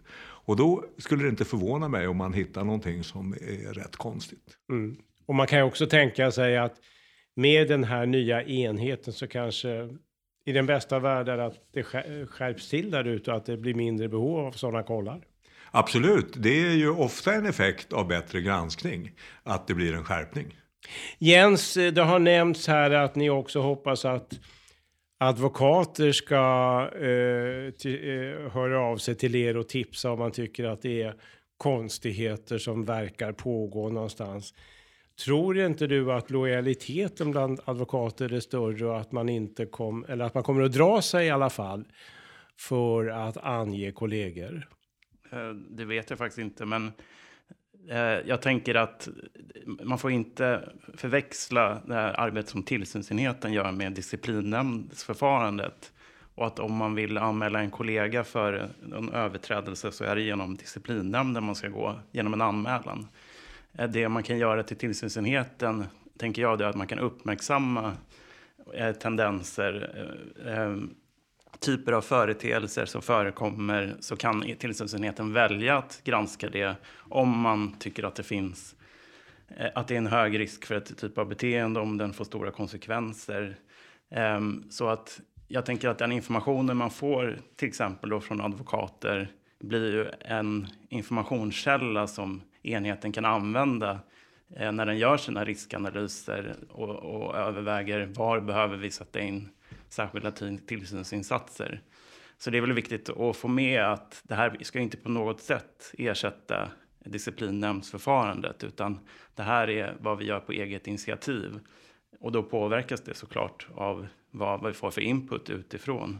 Och 0.46 0.56
då 0.56 0.84
skulle 0.98 1.22
det 1.22 1.28
inte 1.28 1.44
förvåna 1.44 1.88
mig 1.88 2.08
om 2.08 2.16
man 2.16 2.32
hittar 2.32 2.64
någonting 2.64 3.04
som 3.04 3.32
är 3.32 3.74
rätt 3.74 3.96
konstigt. 3.96 4.58
Mm. 4.70 4.96
Och 5.26 5.34
man 5.34 5.46
kan 5.46 5.58
ju 5.58 5.64
också 5.64 5.86
tänka 5.86 6.30
sig 6.30 6.58
att 6.58 6.76
med 7.34 7.68
den 7.68 7.84
här 7.84 8.06
nya 8.06 8.44
enheten 8.44 9.12
så 9.12 9.26
kanske 9.26 9.96
i 10.44 10.52
den 10.52 10.66
bästa 10.66 10.98
världen 10.98 11.40
att 11.40 11.54
det 11.72 11.82
skärps 11.82 12.68
till 12.68 12.90
där 12.90 13.04
ute 13.04 13.30
och 13.30 13.36
att 13.36 13.46
det 13.46 13.56
blir 13.56 13.74
mindre 13.74 14.08
behov 14.08 14.46
av 14.46 14.52
sådana 14.52 14.82
kollar? 14.82 15.20
Absolut, 15.70 16.34
det 16.36 16.66
är 16.66 16.74
ju 16.74 16.90
ofta 16.90 17.34
en 17.34 17.46
effekt 17.46 17.92
av 17.92 18.08
bättre 18.08 18.40
granskning 18.40 19.12
att 19.42 19.66
det 19.66 19.74
blir 19.74 19.94
en 19.94 20.04
skärpning. 20.04 20.56
Jens, 21.18 21.74
det 21.74 22.02
har 22.02 22.18
nämnts 22.18 22.68
här 22.68 22.90
att 22.90 23.14
ni 23.14 23.30
också 23.30 23.60
hoppas 23.60 24.04
att 24.04 24.40
advokater 25.18 26.12
ska 26.12 26.88
eh, 26.94 27.70
till, 27.70 28.08
eh, 28.08 28.52
höra 28.52 28.80
av 28.80 28.96
sig 28.96 29.14
till 29.14 29.34
er 29.34 29.56
och 29.56 29.68
tipsa 29.68 30.10
om 30.10 30.18
man 30.18 30.32
tycker 30.32 30.64
att 30.64 30.82
det 30.82 31.02
är 31.02 31.14
konstigheter 31.56 32.58
som 32.58 32.84
verkar 32.84 33.32
pågå 33.32 33.88
någonstans. 33.88 34.54
Tror 35.16 35.58
inte 35.58 35.86
du 35.86 36.12
att 36.12 36.30
lojaliteten 36.30 37.30
bland 37.30 37.60
advokater 37.64 38.32
är 38.32 38.40
större 38.40 38.86
och 38.86 39.00
att 39.00 39.12
man 39.12 39.28
inte 39.28 39.66
kom, 39.66 40.04
eller 40.08 40.24
att 40.24 40.34
man 40.34 40.42
kommer 40.42 40.62
att 40.62 40.72
dra 40.72 41.02
sig 41.02 41.26
i 41.26 41.30
alla 41.30 41.50
fall 41.50 41.84
för 42.56 43.06
att 43.06 43.36
ange 43.36 43.92
kollegor? 43.92 44.68
Eh, 45.32 45.50
det 45.50 45.84
vet 45.84 46.10
jag 46.10 46.18
faktiskt 46.18 46.38
inte, 46.38 46.64
men 46.64 46.92
eh, 47.90 47.98
jag 47.98 48.42
tänker 48.42 48.74
att 48.74 49.08
man 49.66 49.98
får 49.98 50.10
inte 50.10 50.68
förväxla 50.96 51.82
det 51.86 51.94
här 51.94 52.20
arbetet 52.20 52.50
som 52.50 52.62
tillsynsenheten 52.62 53.52
gör 53.52 53.72
med 53.72 53.92
disciplinnämndsförfarandet. 53.92 55.90
Och 56.36 56.46
att 56.46 56.58
om 56.58 56.76
man 56.76 56.94
vill 56.94 57.18
anmäla 57.18 57.60
en 57.60 57.70
kollega 57.70 58.24
för 58.24 58.68
en 58.96 59.08
överträdelse 59.08 59.92
så 59.92 60.04
är 60.04 60.16
det 60.16 60.22
genom 60.22 60.56
disciplinnämnden 60.56 61.44
man 61.44 61.54
ska 61.54 61.68
gå, 61.68 62.00
genom 62.12 62.32
en 62.32 62.40
anmälan. 62.40 63.08
Eh, 63.78 63.88
det 63.88 64.08
man 64.08 64.22
kan 64.22 64.38
göra 64.38 64.62
till 64.62 64.76
tillsynsenheten, 64.76 65.84
tänker 66.18 66.42
jag, 66.42 66.58
det 66.58 66.64
är 66.64 66.68
att 66.68 66.76
man 66.76 66.86
kan 66.86 66.98
uppmärksamma 66.98 67.92
eh, 68.74 68.92
tendenser. 68.92 69.90
Eh, 70.46 70.76
typer 71.60 71.92
av 71.92 72.02
företeelser 72.02 72.86
som 72.86 73.02
förekommer 73.02 73.94
så 74.00 74.16
kan 74.16 74.44
tillsynsenheten 74.58 75.32
välja 75.32 75.78
att 75.78 76.00
granska 76.04 76.48
det 76.48 76.76
om 76.98 77.38
man 77.38 77.76
tycker 77.78 78.02
att 78.02 78.14
det 78.14 78.22
finns 78.22 78.74
att 79.74 79.88
det 79.88 79.94
är 79.94 79.98
en 79.98 80.06
hög 80.06 80.38
risk 80.38 80.64
för 80.64 80.74
ett 80.74 80.98
typ 80.98 81.18
av 81.18 81.28
beteende 81.28 81.80
om 81.80 81.98
den 81.98 82.12
får 82.12 82.24
stora 82.24 82.50
konsekvenser. 82.50 83.56
Ehm, 84.10 84.64
så 84.70 84.88
att 84.88 85.20
jag 85.48 85.66
tänker 85.66 85.88
att 85.88 85.98
den 85.98 86.12
informationen 86.12 86.76
man 86.76 86.90
får 86.90 87.38
till 87.56 87.68
exempel 87.68 88.10
då 88.10 88.20
från 88.20 88.40
advokater 88.40 89.30
blir 89.60 89.92
ju 89.92 90.10
en 90.20 90.66
informationskälla 90.88 92.06
som 92.06 92.42
enheten 92.64 93.12
kan 93.12 93.24
använda 93.24 94.00
eh, 94.56 94.72
när 94.72 94.86
den 94.86 94.98
gör 94.98 95.16
sina 95.16 95.44
riskanalyser 95.44 96.56
och, 96.70 96.88
och 96.88 97.36
överväger 97.36 98.06
var 98.06 98.40
behöver 98.40 98.76
vi 98.76 98.90
sätta 98.90 99.20
in 99.20 99.48
särskilda 99.88 100.30
tillsynsinsatser. 100.66 101.80
Så 102.38 102.50
det 102.50 102.58
är 102.58 102.62
väl 102.62 102.72
viktigt 102.72 103.10
att 103.10 103.36
få 103.36 103.48
med 103.48 103.82
att 103.84 104.22
det 104.24 104.34
här 104.34 104.56
ska 104.60 104.78
inte 104.78 104.96
på 104.96 105.08
något 105.08 105.40
sätt 105.40 105.94
ersätta 105.98 106.68
disciplinnämndsförfarandet, 107.04 108.64
utan 108.64 109.00
det 109.34 109.42
här 109.42 109.70
är 109.70 109.96
vad 110.00 110.18
vi 110.18 110.24
gör 110.24 110.40
på 110.40 110.52
eget 110.52 110.86
initiativ. 110.86 111.60
Och 112.20 112.32
då 112.32 112.42
påverkas 112.42 113.00
det 113.00 113.14
såklart 113.14 113.66
av 113.74 114.06
vad, 114.30 114.60
vad 114.60 114.70
vi 114.70 114.74
får 114.74 114.90
för 114.90 115.00
input 115.00 115.50
utifrån 115.50 116.18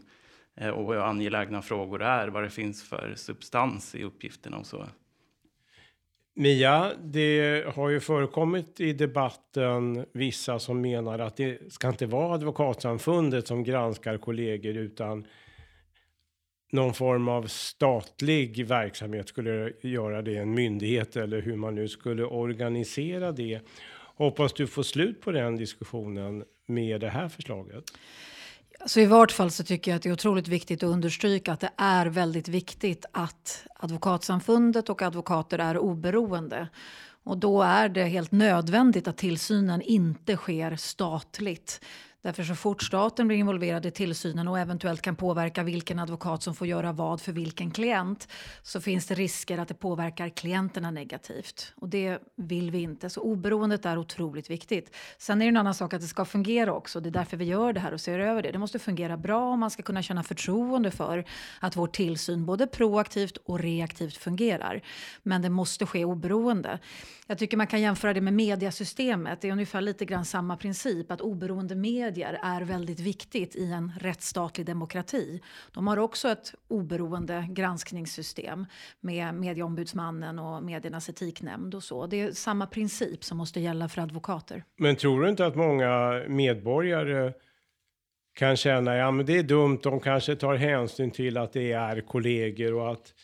eh, 0.55 0.69
och 0.69 0.95
hur 0.95 1.01
angelägna 1.01 1.63
frågor 1.63 2.03
är, 2.03 2.29
vad 2.29 2.43
det 2.43 2.51
finns 2.51 2.83
för 2.83 3.15
substans 3.17 3.95
i 3.95 4.05
uppgifterna 4.05 4.57
och 4.57 4.67
så. 4.67 4.87
Mia, 6.37 6.93
det 7.03 7.65
har 7.75 7.89
ju 7.89 8.01
förekommit 8.01 8.81
i 8.81 8.93
debatten 8.93 10.07
vissa 10.13 10.59
som 10.59 10.81
menar 10.81 11.19
att 11.19 11.37
det 11.37 11.73
ska 11.73 11.89
inte 11.89 12.07
vara 12.07 12.35
advokatsamfundet 12.35 13.47
som 13.47 13.65
granskar 13.65 14.19
kollegor 14.19 14.77
utan 14.77 15.27
någon 16.73 16.95
form 16.95 17.29
av 17.29 17.43
statlig 17.47 18.67
verksamhet 18.67 19.29
skulle 19.29 19.73
göra 19.81 20.23
det, 20.23 20.37
en 20.37 20.55
myndighet 20.55 21.17
eller 21.17 21.43
hur 21.43 21.57
man 21.57 21.75
nu 21.75 21.89
skulle 21.89 22.25
organisera 22.25 23.33
det. 23.33 23.61
Hoppas 24.17 24.53
du 24.53 24.67
får 24.67 24.83
slut 24.83 25.21
på 25.21 25.33
den 25.33 25.57
diskussionen 25.57 26.45
med 26.67 27.01
det 27.01 27.09
här 27.09 27.29
förslaget. 27.29 27.85
Så 28.87 29.01
I 29.01 29.07
vart 29.07 29.33
fall 29.33 29.51
så 29.51 29.65
tycker 29.65 29.91
jag 29.91 29.97
att 29.97 30.03
det 30.03 30.09
är 30.09 30.13
otroligt 30.13 30.49
viktigt 30.49 30.83
att 30.83 30.89
understryka 30.89 31.53
att 31.53 31.61
det 31.61 31.71
är 31.77 32.07
väldigt 32.07 32.49
viktigt 32.49 33.07
att 33.13 33.67
Advokatsamfundet 33.77 34.89
och 34.89 35.03
advokater 35.03 35.59
är 35.59 35.79
oberoende. 35.79 36.69
Och 37.25 37.39
då 37.39 37.63
är 37.63 37.89
det 37.89 38.05
helt 38.05 38.33
nödvändigt 38.33 39.09
att 39.09 39.17
tillsynen 39.17 39.83
inte 39.83 40.37
sker 40.37 40.77
statligt. 40.77 41.81
Därför 42.25 42.45
så 42.45 42.55
fort 42.55 42.83
staten 42.83 43.29
blir 43.29 43.39
involverad 43.39 43.87
i 43.87 43.91
tillsynen 43.91 44.49
och 44.49 44.59
eventuellt 44.59 45.03
kan 45.03 45.17
påverka 45.17 45.63
vilken 45.63 45.99
advokat 45.99 46.43
som 46.43 46.55
får 46.55 46.67
göra 46.67 46.93
vad 46.93 47.21
för 47.21 47.33
vilken 47.33 47.71
klient 47.71 48.29
så 48.63 48.81
finns 48.81 49.07
det 49.07 49.15
risker 49.15 49.59
att 49.59 49.69
det 49.69 49.75
påverkar 49.75 50.29
klienterna 50.29 50.91
negativt. 50.91 51.73
Och 51.77 51.89
det 51.89 52.19
vill 52.37 52.71
vi 52.71 52.83
inte. 52.83 53.11
Så 53.11 53.21
oberoendet 53.21 53.87
är 53.87 53.99
otroligt 53.99 54.51
viktigt. 54.51 54.97
Sen 55.19 55.43
är 55.43 55.47
det 55.47 55.49
en 55.49 55.57
annan 55.57 55.75
sak 55.75 55.95
att 55.95 56.01
det 56.01 56.07
ska 56.07 56.25
fungera 56.25 56.73
också. 56.73 57.01
Det 57.01 57.09
är 57.09 57.11
därför 57.11 57.37
vi 57.37 57.45
gör 57.45 57.73
det 57.73 57.81
här 57.81 57.93
och 57.93 58.01
ser 58.01 58.19
över 58.19 58.43
det. 58.43 58.53
Det 58.53 58.59
måste 58.59 58.79
fungera 58.79 59.17
bra 59.17 59.51
och 59.51 59.59
man 59.59 59.71
ska 59.71 59.83
kunna 59.83 60.03
känna 60.03 60.23
förtroende 60.23 60.91
för 60.91 61.25
att 61.61 61.77
vår 61.77 61.87
tillsyn 61.87 62.47
både 62.47 62.67
proaktivt 62.67 63.37
och 63.37 63.61
reaktivt 63.61 64.17
fungerar. 64.17 64.83
Men 65.23 65.43
det 65.43 65.51
måste 65.51 65.87
ske 65.87 66.05
oberoende. 66.05 66.79
Jag 67.27 67.39
tycker 67.39 67.57
man 67.57 67.67
kan 67.67 67.81
jämföra 67.81 68.15
det 68.15 68.21
med 68.21 68.33
mediasystemet. 68.33 69.41
Det 69.41 69.49
är 69.49 69.53
ungefär 69.53 69.81
lite 69.81 70.05
grann 70.05 70.25
samma 70.25 70.57
princip. 70.57 71.11
Att 71.11 71.21
oberoende 71.21 71.75
medier 71.75 72.14
är 72.23 72.61
väldigt 72.63 73.01
viktigt 73.01 73.57
i 73.57 73.73
en 73.73 73.93
rättsstatlig 74.01 74.67
demokrati. 74.67 75.41
De 75.73 75.87
har 75.87 75.97
också 75.97 76.29
ett 76.29 76.55
oberoende 76.69 77.47
granskningssystem 77.51 78.67
med 79.01 79.35
medieombudsmannen 79.35 80.39
och 80.39 80.63
mediernas 80.63 81.09
etiknämnd 81.09 81.75
och 81.75 81.83
så. 81.83 82.07
Det 82.07 82.21
är 82.21 82.33
samma 82.33 82.67
princip 82.67 83.25
som 83.25 83.39
måste 83.39 83.61
gälla 83.61 83.89
för 83.89 84.03
advokater. 84.03 84.65
Men 84.77 84.97
tror 84.97 85.23
du 85.23 85.29
inte 85.29 85.47
att 85.47 85.57
många 85.57 86.23
medborgare 86.29 87.33
kan 88.35 88.57
känna, 88.57 88.97
ja 88.97 89.11
men 89.11 89.27
det 89.27 89.39
är 89.39 89.43
dumt, 89.43 89.79
de 89.83 90.01
kanske 90.01 90.37
tar 90.37 90.55
hänsyn 90.55 91.11
till 91.11 91.37
att 91.37 91.53
det 91.53 91.73
är 91.73 92.01
kollegor 92.01 92.75
och 92.75 92.93
att 92.93 93.15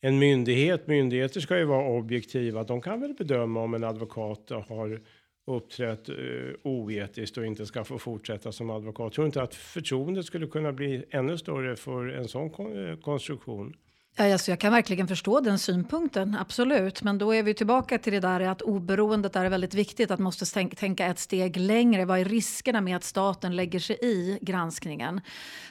en 0.00 0.18
myndighet, 0.18 0.86
myndigheter 0.86 1.40
ska 1.40 1.58
ju 1.58 1.64
vara 1.64 1.88
objektiva. 1.88 2.64
De 2.64 2.80
kan 2.80 3.00
väl 3.00 3.14
bedöma 3.14 3.60
om 3.60 3.74
en 3.74 3.84
advokat 3.84 4.50
har 4.68 5.00
uppträtt 5.46 6.08
eh, 6.08 6.16
oetiskt 6.62 7.38
och 7.38 7.46
inte 7.46 7.66
ska 7.66 7.84
få 7.84 7.98
fortsätta 7.98 8.52
som 8.52 8.70
advokat. 8.70 9.12
Tror 9.12 9.22
du 9.22 9.26
inte 9.26 9.42
att 9.42 9.54
förtroendet 9.54 10.24
skulle 10.24 10.46
kunna 10.46 10.72
bli 10.72 11.04
ännu 11.10 11.38
större 11.38 11.76
för 11.76 12.06
en 12.08 12.28
sån 12.28 12.50
kon 12.50 12.88
eh, 12.88 12.96
konstruktion? 12.96 13.74
Ja, 14.18 14.32
alltså 14.32 14.50
jag 14.50 14.60
kan 14.60 14.72
verkligen 14.72 15.08
förstå 15.08 15.40
den 15.40 15.58
synpunkten, 15.58 16.36
absolut. 16.40 17.02
Men 17.02 17.18
då 17.18 17.34
är 17.34 17.42
vi 17.42 17.54
tillbaka 17.54 17.98
till 17.98 18.12
det 18.12 18.20
där 18.20 18.40
att 18.40 18.62
oberoendet 18.62 19.36
är 19.36 19.48
väldigt 19.48 19.74
viktigt. 19.74 20.10
Att 20.10 20.18
man 20.18 20.24
måste 20.24 20.66
tänka 20.76 21.06
ett 21.06 21.18
steg 21.18 21.56
längre. 21.56 22.04
Vad 22.04 22.18
är 22.18 22.24
riskerna 22.24 22.80
med 22.80 22.96
att 22.96 23.04
staten 23.04 23.56
lägger 23.56 23.80
sig 23.80 23.98
i 24.02 24.38
granskningen? 24.42 25.20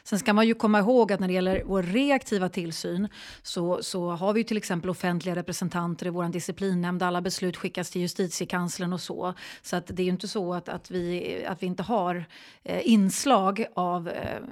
Sen 0.03 0.19
ska 0.19 0.33
man 0.33 0.47
ju 0.47 0.53
komma 0.53 0.79
ihåg 0.79 1.11
att 1.11 1.19
när 1.19 1.27
det 1.27 1.33
gäller 1.33 1.63
vår 1.65 1.83
reaktiva 1.83 2.49
tillsyn 2.49 3.07
så, 3.41 3.83
så 3.83 4.09
har 4.09 4.33
vi 4.33 4.43
till 4.43 4.57
exempel 4.57 4.89
offentliga 4.89 5.35
representanter 5.35 6.05
i 6.05 6.09
vår 6.09 6.25
disciplinnämnd. 6.25 7.03
Alla 7.03 7.21
beslut 7.21 7.57
skickas 7.57 7.89
till 7.89 8.01
justitiekanslern 8.01 8.93
och 8.93 9.01
så. 9.01 9.33
Så 9.61 9.75
att 9.75 9.87
det 9.87 10.03
är 10.03 10.05
ju 10.05 10.11
inte 10.11 10.27
så 10.27 10.53
att, 10.53 10.69
att, 10.69 10.91
vi, 10.91 11.35
att 11.47 11.63
vi 11.63 11.67
inte 11.67 11.83
har 11.83 12.25
eh, 12.63 12.81
inslag 12.83 13.65
av 13.75 14.09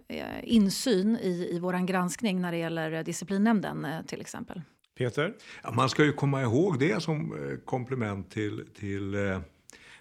eh, 0.07 0.23
insyn 0.43 1.17
i, 1.21 1.47
i 1.51 1.59
vår 1.59 1.88
granskning 1.88 2.41
när 2.41 2.51
det 2.51 2.57
gäller 2.57 3.03
disciplinnämnden 3.03 3.82
Eh, 3.85 4.01
till 4.05 4.21
exempel. 4.21 4.61
Peter? 4.97 5.33
Ja, 5.63 5.71
man 5.71 5.89
ska 5.89 6.03
ju 6.03 6.13
komma 6.13 6.41
ihåg 6.41 6.79
det 6.79 7.03
som 7.03 7.49
eh, 7.49 7.57
komplement 7.65 8.31
till, 8.31 8.65
till 8.79 9.13
eh, 9.13 9.39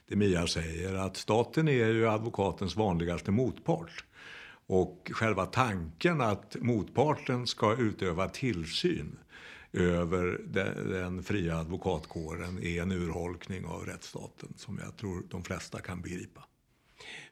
det 0.09 0.17
Mia 0.17 0.47
säger, 0.47 0.95
att 0.95 1.17
staten 1.17 1.69
är 1.69 1.89
ju 1.89 2.09
advokatens 2.09 2.77
vanligaste 2.77 3.31
motpart. 3.31 4.05
Och 4.67 5.11
själva 5.15 5.47
tanken 5.47 6.21
att 6.21 6.57
motparten 6.61 7.47
ska 7.47 7.77
utöva 7.77 8.29
tillsyn 8.29 9.19
över 9.73 10.41
den 10.91 11.23
fria 11.23 11.59
advokatkåren 11.59 12.63
är 12.63 12.83
en 12.83 12.93
urholkning 12.93 13.65
av 13.65 13.87
rättsstaten 13.87 14.55
som 14.57 14.81
jag 14.85 14.97
tror 14.97 15.23
de 15.31 15.45
flesta 15.45 15.81
kan 15.81 16.03
begripa. 16.03 16.45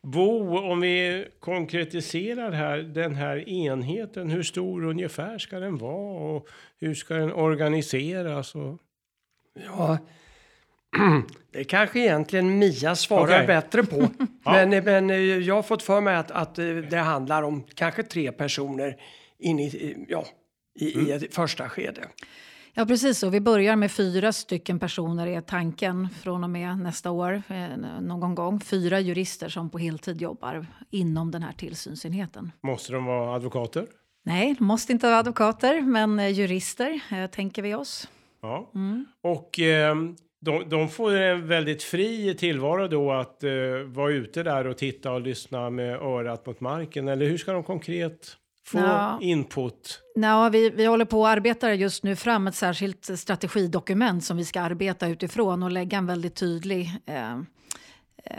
Bo, 0.02 0.58
om 0.58 0.80
vi 0.80 1.26
konkretiserar 1.40 2.52
här, 2.52 2.78
den 2.78 3.14
här 3.14 3.48
enheten, 3.48 4.30
hur 4.30 4.42
stor 4.42 4.84
ungefär 4.84 5.38
ska 5.38 5.60
den 5.60 5.78
vara 5.78 6.34
och 6.34 6.48
hur 6.78 6.94
ska 6.94 7.14
den 7.14 7.32
organiseras? 7.32 8.54
Och... 8.54 8.78
Ja, 9.66 9.98
det 11.52 11.64
kanske 11.64 12.00
egentligen 12.00 12.58
Mia 12.58 12.96
svarar 12.96 13.24
okay. 13.24 13.46
bättre 13.46 13.82
på. 13.82 14.08
men, 14.44 14.70
men 14.70 15.10
eh, 15.10 15.16
jag 15.18 15.54
har 15.54 15.62
fått 15.62 15.82
för 15.82 16.00
mig 16.00 16.16
att, 16.16 16.30
att 16.30 16.58
eh, 16.58 16.66
det 16.66 16.98
handlar 16.98 17.42
om 17.42 17.62
kanske 17.74 18.02
tre 18.02 18.32
personer 18.32 18.96
in 19.38 19.60
i, 19.60 19.96
ja, 20.08 20.24
i, 20.80 20.94
mm. 20.94 21.06
i 21.06 21.10
ett 21.10 21.34
första 21.34 21.68
skede. 21.68 22.08
Ja, 22.74 22.86
precis 22.86 23.18
så. 23.18 23.30
Vi 23.30 23.40
börjar 23.40 23.76
med 23.76 23.92
fyra 23.92 24.32
stycken 24.32 24.78
personer 24.78 25.26
är 25.26 25.40
tanken 25.40 26.08
från 26.22 26.44
och 26.44 26.50
med 26.50 26.78
nästa 26.78 27.10
år. 27.10 27.42
Eh, 27.48 28.00
någon 28.00 28.34
gång. 28.34 28.60
Fyra 28.60 29.00
jurister 29.00 29.48
som 29.48 29.70
på 29.70 29.78
heltid 29.78 30.20
jobbar 30.20 30.66
inom 30.90 31.30
den 31.30 31.42
här 31.42 31.52
tillsynsenheten. 31.52 32.52
Måste 32.62 32.92
de 32.92 33.04
vara 33.04 33.34
advokater? 33.34 33.86
Nej, 34.24 34.54
de 34.58 34.64
måste 34.64 34.92
inte 34.92 35.06
vara 35.06 35.18
advokater, 35.18 35.80
men 35.80 36.18
eh, 36.18 36.28
jurister 36.28 37.00
eh, 37.12 37.26
tänker 37.26 37.62
vi 37.62 37.74
oss. 37.74 38.08
Ja, 38.42 38.70
mm. 38.74 39.06
och 39.22 39.60
eh, 39.60 39.94
de, 40.40 40.68
de, 40.68 40.88
får 40.88 41.16
en 41.16 41.46
väldigt 41.46 41.82
fri 41.82 42.34
tillvaro 42.34 42.88
då 42.88 43.12
att 43.12 43.44
eh, 43.44 43.50
vara 43.86 44.12
ute 44.12 44.42
där 44.42 44.66
och 44.66 44.78
titta 44.78 45.12
och 45.12 45.20
lyssna 45.20 45.70
med 45.70 45.96
örat 45.96 46.46
mot 46.46 46.60
marken. 46.60 47.08
Eller 47.08 47.26
hur 47.26 47.38
ska 47.38 47.52
de 47.52 47.62
konkret 47.62 48.36
få 48.70 48.78
ja. 48.78 49.18
input? 49.20 50.00
Ja, 50.14 50.48
vi, 50.48 50.70
vi 50.70 50.86
håller 50.86 51.04
på 51.04 51.26
att 51.26 51.36
arbeta 51.36 51.74
just 51.74 52.04
nu 52.04 52.16
fram 52.16 52.46
ett 52.46 52.54
särskilt 52.54 53.18
strategidokument 53.18 54.24
som 54.24 54.36
vi 54.36 54.44
ska 54.44 54.60
arbeta 54.60 55.08
utifrån 55.08 55.62
och 55.62 55.70
lägga 55.70 55.98
en 55.98 56.06
väldigt 56.06 56.34
tydlig 56.34 56.90
eh, 57.06 57.14
Eh, 57.14 57.40
Eh, 58.24 58.36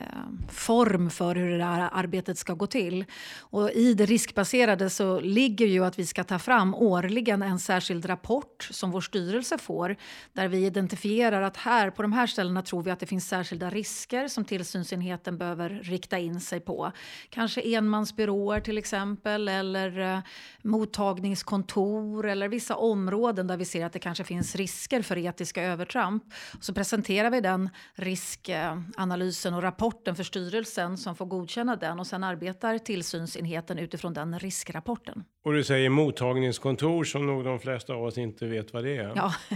form 0.50 1.10
för 1.10 1.36
hur 1.36 1.58
det 1.58 1.64
här 1.64 1.90
arbetet 1.94 2.38
ska 2.38 2.54
gå 2.54 2.68
till. 2.68 3.06
Och 3.40 3.72
I 3.72 3.94
det 3.94 4.06
riskbaserade 4.06 4.90
så 4.90 5.20
ligger 5.20 5.66
ju 5.66 5.86
att 5.86 6.00
vi 6.00 6.06
ska 6.06 6.24
ta 6.24 6.40
fram 6.40 6.76
årligen 6.76 7.42
en 7.42 7.60
särskild 7.60 8.10
rapport 8.10 8.68
som 8.72 8.92
vår 8.92 9.02
styrelse 9.02 9.58
får 9.58 9.96
där 10.34 10.48
vi 10.48 10.66
identifierar 10.66 11.42
att 11.42 11.58
här 11.58 11.90
på 11.90 12.02
de 12.02 12.14
här 12.14 12.28
ställena 12.28 12.62
tror 12.62 12.84
vi 12.84 12.92
att 12.92 13.00
det 13.00 13.06
finns 13.06 13.28
särskilda 13.28 13.70
risker 13.70 14.28
som 14.28 14.46
tillsynsenheten 14.46 15.38
behöver 15.38 15.70
rikta 15.70 16.20
in 16.20 16.40
sig 16.40 16.60
på. 16.60 16.92
Kanske 17.30 17.62
enmansbyråer 17.62 18.62
till 18.62 18.78
exempel 18.78 19.48
eller 19.48 20.00
eh, 20.00 20.20
mottagningskontor 20.62 22.28
eller 22.28 22.48
vissa 22.48 22.76
områden 22.76 23.48
där 23.48 23.58
vi 23.58 23.66
ser 23.66 23.86
att 23.86 23.94
det 23.94 24.00
kanske 24.00 24.24
finns 24.24 24.56
risker 24.56 25.02
för 25.02 25.18
etiska 25.18 25.64
övertramp. 25.64 26.24
Så 26.60 26.74
presenterar 26.74 27.30
vi 27.30 27.42
den 27.42 27.70
riskanalysen 27.96 29.54
eh, 29.54 29.58
och 29.58 29.64
rapporten 29.64 29.71
för 29.80 30.24
styrelsen 30.24 30.98
som 30.98 31.16
får 31.16 31.26
godkänna 31.26 31.76
den 31.76 32.00
och 32.00 32.08
sen 32.08 32.24
arbetar 32.24 32.78
tillsynsenheten 32.78 33.78
utifrån 33.78 34.14
den 34.14 34.40
riskrapporten. 34.40 35.24
Och 35.44 35.54
du 35.54 35.64
säger 35.64 35.90
mottagningskontor 35.90 37.04
som 37.04 37.28
nog 37.28 37.44
de 37.44 37.60
flesta 37.60 37.94
av 37.94 38.04
oss 38.04 38.18
inte 38.18 38.46
vet 38.46 38.74
vad 38.74 38.84
det 38.84 38.98
är. 38.98 39.14
Ja, 39.16 39.34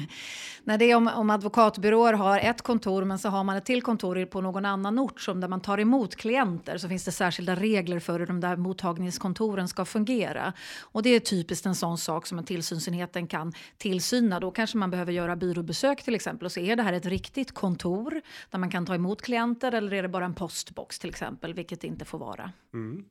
när 0.63 0.77
det 0.77 0.91
är 0.91 0.95
om, 0.95 1.07
om 1.07 1.29
advokatbyråer 1.29 2.13
har 2.13 2.39
ett 2.39 2.61
kontor 2.61 3.03
men 3.03 3.19
så 3.19 3.29
har 3.29 3.43
man 3.43 3.57
ett 3.57 3.65
till 3.65 3.81
kontor 3.81 4.25
på 4.25 4.41
någon 4.41 4.65
annan 4.65 4.99
ort 4.99 5.21
som 5.21 5.41
där 5.41 5.47
man 5.47 5.61
tar 5.61 5.79
emot 5.79 6.15
klienter 6.15 6.77
så 6.77 6.89
finns 6.89 7.05
det 7.05 7.11
särskilda 7.11 7.55
regler 7.55 7.99
för 7.99 8.19
hur 8.19 8.27
de 8.27 8.39
där 8.39 8.55
mottagningskontoren 8.55 9.67
ska 9.67 9.85
fungera. 9.85 10.53
Och 10.81 11.03
det 11.03 11.09
är 11.09 11.19
typiskt 11.19 11.65
en 11.65 11.75
sån 11.75 11.97
sak 11.97 12.27
som 12.27 12.37
en 12.37 12.45
tillsynsenheten 12.45 13.27
kan 13.27 13.53
tillsyna. 13.77 14.39
Då 14.39 14.51
kanske 14.51 14.77
man 14.77 14.91
behöver 14.91 15.11
göra 15.11 15.35
byråbesök 15.35 16.03
till 16.03 16.15
exempel 16.15 16.45
och 16.45 16.51
se 16.51 16.71
är 16.71 16.75
det 16.75 16.83
här 16.83 16.93
ett 16.93 17.05
riktigt 17.05 17.51
kontor 17.53 18.21
där 18.49 18.59
man 18.59 18.69
kan 18.69 18.85
ta 18.85 18.95
emot 18.95 19.21
klienter 19.21 19.71
eller 19.71 19.93
är 19.93 20.04
det 20.05 20.11
bara 20.11 20.25
en 20.25 20.35
postbox 20.35 20.99
till 20.99 21.09
exempel, 21.09 21.53
vilket 21.53 21.81
det 21.81 21.87
inte 21.87 22.05
får 22.05 22.19
vara. 22.19 22.51
Mm. 22.73 23.05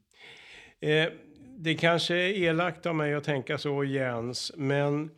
Eh, 0.80 1.12
det 1.56 1.74
kanske 1.74 2.14
är 2.14 2.28
elakt 2.28 2.86
av 2.86 2.94
mig 2.94 3.14
att 3.14 3.24
tänka 3.24 3.58
så 3.58 3.84
Jens, 3.84 4.52
men 4.56 5.10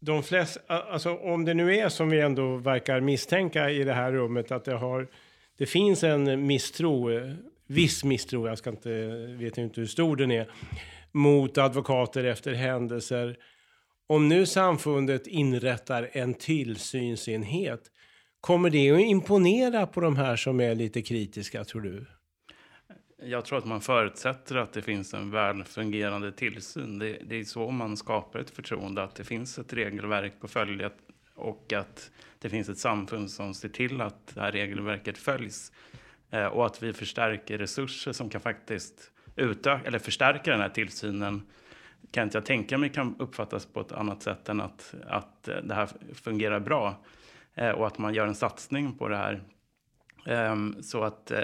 de 0.00 0.22
flesta, 0.22 0.60
alltså 0.82 1.16
om 1.16 1.44
det 1.44 1.54
nu 1.54 1.76
är 1.76 1.88
som 1.88 2.10
vi 2.10 2.20
ändå 2.20 2.56
verkar 2.56 3.00
misstänka 3.00 3.70
i 3.70 3.84
det 3.84 3.92
här 3.92 4.12
rummet 4.12 4.52
att 4.52 4.64
det 4.64 4.74
har, 4.74 5.08
det 5.58 5.66
finns 5.66 6.04
en 6.04 6.46
misstro, 6.46 7.10
eh, 7.10 7.32
viss 7.66 8.04
misstro, 8.04 8.46
jag 8.46 8.58
ska 8.58 8.70
inte, 8.70 9.08
vet 9.38 9.58
inte 9.58 9.80
hur 9.80 9.88
stor 9.88 10.16
den 10.16 10.30
är, 10.30 10.50
mot 11.12 11.58
advokater 11.58 12.24
efter 12.24 12.52
händelser. 12.52 13.36
Om 14.06 14.28
nu 14.28 14.46
samfundet 14.46 15.26
inrättar 15.26 16.10
en 16.12 16.34
tillsynsenhet, 16.34 17.90
kommer 18.42 18.70
det 18.70 18.90
att 18.90 19.00
imponera 19.00 19.86
på 19.86 20.00
de 20.00 20.16
här 20.16 20.36
som 20.36 20.60
är 20.60 20.74
lite 20.74 21.02
kritiska 21.02 21.64
tror 21.64 21.80
du? 21.80 22.06
Jag 23.24 23.44
tror 23.44 23.58
att 23.58 23.64
man 23.64 23.80
förutsätter 23.80 24.56
att 24.56 24.72
det 24.72 24.82
finns 24.82 25.14
en 25.14 25.30
väl 25.30 25.64
fungerande 25.64 26.32
tillsyn. 26.32 26.98
Det, 26.98 27.18
det, 27.26 27.36
är 27.36 27.44
så 27.44 27.70
man 27.70 27.96
skapar 27.96 28.38
ett 28.38 28.50
förtroende, 28.50 29.02
att 29.02 29.14
det 29.14 29.24
finns 29.24 29.58
ett 29.58 29.72
regelverk 29.72 30.32
att 30.40 30.50
följa 30.50 30.90
och 31.34 31.72
att 31.72 32.10
det 32.38 32.48
finns 32.48 32.68
ett 32.68 32.78
samfund 32.78 33.30
som 33.30 33.54
ser 33.54 33.68
till 33.68 34.00
att 34.00 34.34
det 34.34 34.40
här 34.40 34.52
regelverket 34.52 35.18
följs. 35.18 35.72
Eh, 36.30 36.46
och 36.46 36.66
att 36.66 36.82
vi 36.82 36.92
förstärker 36.92 37.58
resurser 37.58 38.12
som 38.12 38.30
kan 38.30 38.40
faktiskt 38.40 39.12
utöka 39.36 39.86
eller 39.86 39.98
förstärka 39.98 40.50
den 40.50 40.60
här 40.60 40.68
tillsynen 40.68 41.42
kan 42.10 42.24
inte 42.24 42.36
jag 42.36 42.44
tänka 42.44 42.78
mig 42.78 42.90
kan 42.90 43.16
uppfattas 43.18 43.66
på 43.66 43.80
ett 43.80 43.92
annat 43.92 44.22
sätt 44.22 44.48
än 44.48 44.60
att, 44.60 44.94
att 45.06 45.42
det 45.42 45.74
här 45.74 45.88
fungerar 46.14 46.60
bra 46.60 46.96
och 47.56 47.86
att 47.86 47.98
man 47.98 48.14
gör 48.14 48.26
en 48.26 48.34
satsning 48.34 48.98
på 48.98 49.08
det 49.08 49.16
här. 49.16 49.42
Um, 50.26 50.82
så 50.82 51.02
att 51.02 51.30
eh, 51.30 51.38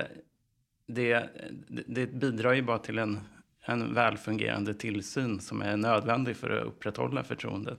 det, 0.87 1.29
det 1.87 2.07
bidrar 2.07 2.53
ju 2.53 2.63
bara 2.63 2.79
till 2.79 2.99
en, 2.99 3.21
en 3.67 3.95
välfungerande 3.95 4.75
tillsyn 4.75 5.41
som 5.41 5.63
är 5.63 5.77
nödvändig 5.77 6.37
för 6.37 6.51
att 6.51 6.67
upprätthålla 6.67 7.25
förtroendet. 7.25 7.79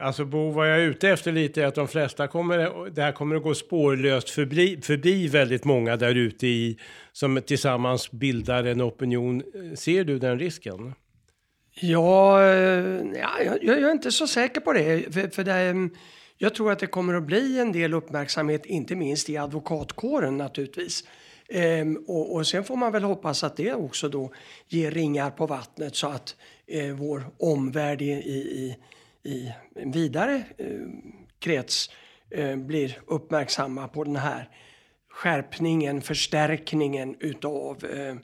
Alltså 0.00 0.24
Bo, 0.24 0.50
vad 0.50 0.70
jag 0.70 0.78
är 0.78 0.82
ute 0.82 1.08
efter 1.08 1.32
lite 1.32 1.62
är 1.62 1.66
att 1.66 1.74
de 1.74 1.88
flesta 1.88 2.28
kommer, 2.28 2.90
det 2.90 3.02
här 3.02 3.12
kommer 3.12 3.36
att 3.36 3.42
gå 3.42 3.54
spårlöst 3.54 4.30
förbi, 4.30 4.80
förbi 4.82 5.28
väldigt 5.28 5.64
många 5.64 5.96
där 5.96 6.14
ute 6.14 6.46
i, 6.46 6.78
som 7.12 7.42
tillsammans 7.46 8.10
bildar 8.10 8.64
en 8.64 8.82
opinion. 8.82 9.42
Ser 9.74 10.04
du 10.04 10.18
den 10.18 10.38
risken? 10.38 10.94
Ja, 11.80 12.42
eh, 12.42 13.02
ja 13.14 13.42
jag, 13.44 13.64
jag 13.64 13.78
är 13.78 13.92
inte 13.92 14.12
så 14.12 14.26
säker 14.26 14.60
på 14.60 14.72
det. 14.72 15.14
För, 15.14 15.28
för 15.28 15.44
det, 15.44 15.90
jag 16.38 16.54
tror 16.54 16.72
att 16.72 16.78
det 16.78 16.86
kommer 16.86 17.14
att 17.14 17.22
bli 17.22 17.58
en 17.58 17.72
del 17.72 17.94
uppmärksamhet, 17.94 18.66
inte 18.66 18.96
minst 18.96 19.30
i 19.30 19.36
advokatkåren 19.36 20.36
naturligtvis. 20.36 21.04
Ehm, 21.48 22.04
och, 22.06 22.34
och 22.34 22.46
sen 22.46 22.64
får 22.64 22.76
man 22.76 22.92
väl 22.92 23.02
hoppas 23.02 23.44
att 23.44 23.56
det 23.56 23.74
också 23.74 24.08
då 24.08 24.32
ger 24.66 24.90
ringar 24.90 25.30
på 25.30 25.46
vattnet 25.46 25.96
så 25.96 26.06
att 26.06 26.36
eh, 26.66 26.94
vår 26.94 27.24
omvärld 27.38 28.02
i, 28.02 28.10
i, 28.10 28.76
i 29.22 29.52
en 29.74 29.90
vidare 29.90 30.42
eh, 30.58 30.66
krets 31.38 31.90
eh, 32.30 32.56
blir 32.56 32.98
uppmärksamma 33.06 33.88
på 33.88 34.04
den 34.04 34.16
här 34.16 34.50
skärpningen, 35.10 36.02
förstärkningen 36.02 37.16
utav 37.20 37.84
eh, 37.84 38.16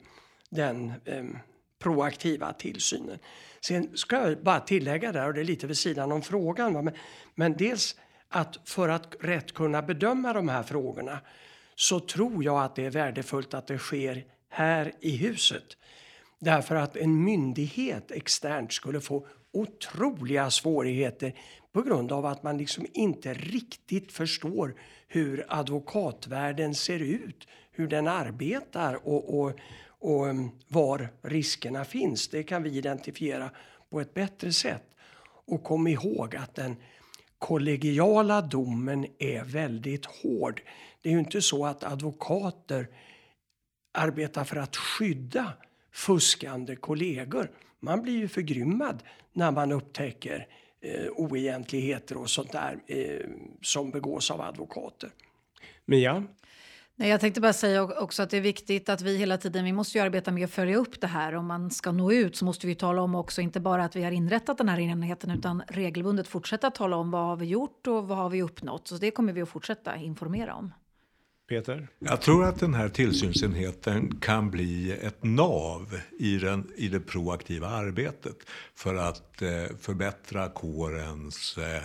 den 0.49 0.93
ehm, 1.05 1.37
proaktiva 1.79 2.53
tillsynen. 2.53 3.19
Sen 3.61 3.97
ska 3.97 4.15
jag 4.15 4.43
bara 4.43 4.59
tillägga 4.59 5.11
där, 5.11 5.27
och 5.27 5.33
det 5.33 5.41
är 5.41 5.45
lite 5.45 5.67
vid 5.67 5.77
sidan 5.77 6.11
om 6.11 6.21
frågan, 6.21 6.73
men, 6.73 6.93
men 7.35 7.57
dels 7.57 7.95
att 8.35 8.57
för 8.65 8.89
att 8.89 9.15
rätt 9.19 9.53
kunna 9.53 9.81
bedöma 9.81 10.33
de 10.33 10.49
här 10.49 10.63
frågorna 10.63 11.19
så 11.75 11.99
tror 11.99 12.43
jag 12.43 12.63
att 12.63 12.75
det 12.75 12.85
är 12.85 12.89
värdefullt 12.89 13.53
att 13.53 13.67
det 13.67 13.77
sker 13.77 14.25
här 14.49 14.91
i 14.99 15.17
huset. 15.17 15.63
Därför 16.39 16.75
att 16.75 16.95
en 16.97 17.23
myndighet 17.23 18.11
externt 18.11 18.73
skulle 18.73 19.01
få 19.01 19.27
otroliga 19.51 20.49
svårigheter 20.49 21.33
på 21.71 21.81
grund 21.81 22.11
av 22.11 22.25
att 22.25 22.43
man 22.43 22.57
liksom 22.57 22.85
inte 22.93 23.33
riktigt 23.33 24.11
förstår 24.11 24.75
hur 25.07 25.45
advokatvärlden 25.47 26.75
ser 26.75 26.99
ut, 26.99 27.47
hur 27.71 27.87
den 27.87 28.07
arbetar 28.07 29.07
och, 29.07 29.39
och, 29.39 29.53
och 29.87 30.29
mm, 30.29 30.49
var 30.67 31.09
riskerna 31.21 31.85
finns. 31.85 32.27
Det 32.27 32.43
kan 32.43 32.63
vi 32.63 32.77
identifiera 32.77 33.49
på 33.89 34.01
ett 34.01 34.13
bättre 34.13 34.51
sätt. 34.51 34.83
Och 35.47 35.63
kom 35.63 35.87
ihåg 35.87 36.35
att 36.35 36.55
den 36.55 36.75
kollegiala 37.39 38.41
domen 38.41 39.05
är 39.19 39.43
väldigt 39.43 40.05
hård. 40.05 40.61
Det 41.01 41.09
är 41.09 41.13
ju 41.13 41.19
inte 41.19 41.41
så 41.41 41.65
att 41.65 41.83
advokater 41.83 42.87
arbetar 43.93 44.43
för 44.43 44.55
att 44.55 44.75
skydda 44.75 45.53
fuskande 45.91 46.75
kollegor. 46.75 47.51
Man 47.79 48.01
blir 48.01 48.17
ju 48.17 48.27
förgrymmad 48.27 49.03
när 49.33 49.51
man 49.51 49.71
upptäcker 49.71 50.47
eh, 50.81 51.07
oegentligheter 51.11 52.17
och 52.17 52.29
sånt 52.29 52.51
där 52.51 52.79
eh, 52.87 53.29
som 53.61 53.91
begås 53.91 54.31
av 54.31 54.41
advokater. 54.41 55.09
Mia? 55.85 56.23
Nej, 56.97 57.09
jag 57.09 57.21
tänkte 57.21 57.41
bara 57.41 57.53
säga 57.53 57.83
också 57.83 58.23
att 58.23 58.29
det 58.29 58.37
är 58.37 58.41
viktigt 58.41 58.89
att 58.89 59.01
vi 59.01 59.17
hela 59.17 59.37
tiden, 59.37 59.65
vi 59.65 59.73
måste 59.73 59.97
ju 59.97 60.03
arbeta 60.03 60.31
med 60.31 60.45
att 60.45 60.51
följa 60.51 60.77
upp 60.77 61.01
det 61.01 61.07
här. 61.07 61.35
Om 61.35 61.47
man 61.47 61.71
ska 61.71 61.91
nå 61.91 62.11
ut 62.11 62.35
så 62.35 62.45
måste 62.45 62.67
vi 62.67 62.75
tala 62.75 63.01
om 63.01 63.15
också, 63.15 63.41
inte 63.41 63.59
bara 63.59 63.83
att 63.83 63.95
vi 63.95 64.03
har 64.03 64.11
inrättat 64.11 64.57
den 64.57 64.69
här 64.69 64.79
enheten 64.79 65.31
utan 65.31 65.63
regelbundet 65.67 66.27
fortsätta 66.27 66.71
tala 66.71 66.95
om 66.95 67.11
vad 67.11 67.25
har 67.25 67.35
vi 67.35 67.45
gjort 67.45 67.87
och 67.87 68.07
vad 68.07 68.17
har 68.17 68.29
vi 68.29 68.41
uppnått. 68.41 68.87
Så 68.87 68.97
det 68.97 69.11
kommer 69.11 69.33
vi 69.33 69.41
att 69.41 69.49
fortsätta 69.49 69.95
informera 69.95 70.53
om. 70.55 70.73
Peter? 71.49 71.87
Jag 71.99 72.21
tror 72.21 72.45
att 72.45 72.59
den 72.59 72.73
här 72.73 72.89
tillsynsenheten 72.89 74.19
kan 74.19 74.51
bli 74.51 74.91
ett 74.91 75.23
nav 75.23 75.99
i, 76.19 76.37
den, 76.37 76.71
i 76.75 76.87
det 76.87 76.99
proaktiva 76.99 77.67
arbetet 77.67 78.37
för 78.75 78.95
att 78.95 79.41
eh, 79.41 79.77
förbättra 79.79 80.49
kårens 80.49 81.57
eh, 81.57 81.83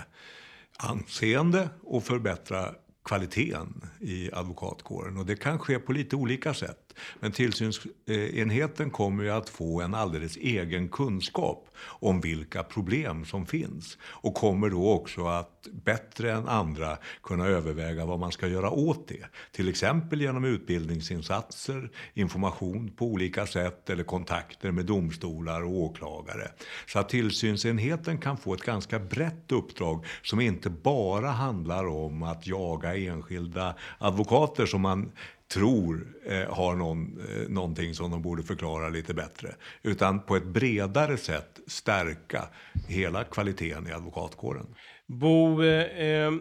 anseende 0.76 1.68
och 1.82 2.04
förbättra 2.04 2.74
kvaliteten 3.04 3.84
i 4.00 4.30
advokatkåren. 4.32 5.16
Och 5.16 5.26
det 5.26 5.36
kan 5.36 5.58
ske 5.58 5.78
på 5.78 5.92
lite 5.92 6.16
olika 6.16 6.54
sätt. 6.54 6.89
Men 7.20 7.33
tillsynsenheten 7.33 8.90
kommer 8.90 9.24
ju 9.24 9.31
att 9.31 9.48
få 9.48 9.81
en 9.81 9.94
alldeles 9.94 10.37
egen 10.37 10.88
kunskap 10.88 11.66
om 11.83 12.20
vilka 12.20 12.62
problem 12.62 13.24
som 13.24 13.46
finns 13.46 13.98
och 14.03 14.35
kommer 14.35 14.70
då 14.70 14.90
också 14.90 15.26
att 15.26 15.68
bättre 15.72 16.33
än 16.33 16.48
andra 16.48 16.98
kunna 17.22 17.46
överväga 17.46 18.07
vad 18.07 18.18
man 18.18 18.33
ska 18.33 18.46
göra 18.46 18.70
åt 18.70 19.09
det. 19.09 19.24
Till 19.53 19.68
exempel 19.68 20.20
genom 20.20 20.44
utbildningsinsatser, 20.44 21.90
information 22.14 22.90
på 22.96 23.07
olika 23.07 23.46
sätt 23.46 23.90
eller 23.90 24.05
kontakter 24.05 24.70
med 24.70 24.85
domstolar 24.85 25.62
och 25.62 25.70
åklagare. 25.70 26.48
Så 26.87 26.98
att 26.98 27.09
tillsynsenheten 27.09 28.18
kan 28.18 28.37
få 28.37 28.55
ett 28.55 28.62
ganska 28.62 28.98
brett 28.98 29.53
uppdrag 29.53 30.07
som 30.22 30.40
inte 30.40 30.70
bara 30.70 31.29
handlar 31.29 31.87
om 31.87 32.22
att 32.22 32.46
jaga 32.46 32.96
enskilda 32.96 33.74
advokater 33.98 34.66
som 34.66 34.81
man 34.81 35.12
tror 35.52 36.06
eh, 36.26 36.54
har 36.54 36.76
någon, 36.76 37.20
eh, 37.20 37.48
någonting 37.48 37.94
som 37.94 38.10
de 38.10 38.22
borde 38.22 38.42
förklara 38.42 38.88
lite 38.88 39.14
bättre. 39.14 39.54
Utan 39.82 40.22
på 40.22 40.36
ett 40.36 40.46
bredare 40.46 41.16
sätt 41.16 41.60
stärka 41.66 42.44
hela 42.88 43.24
kvaliteten 43.24 43.88
i 43.88 43.92
advokatkåren. 43.92 44.66
Bo, 45.06 45.62
eh, 45.62 46.06
eh 46.06 46.32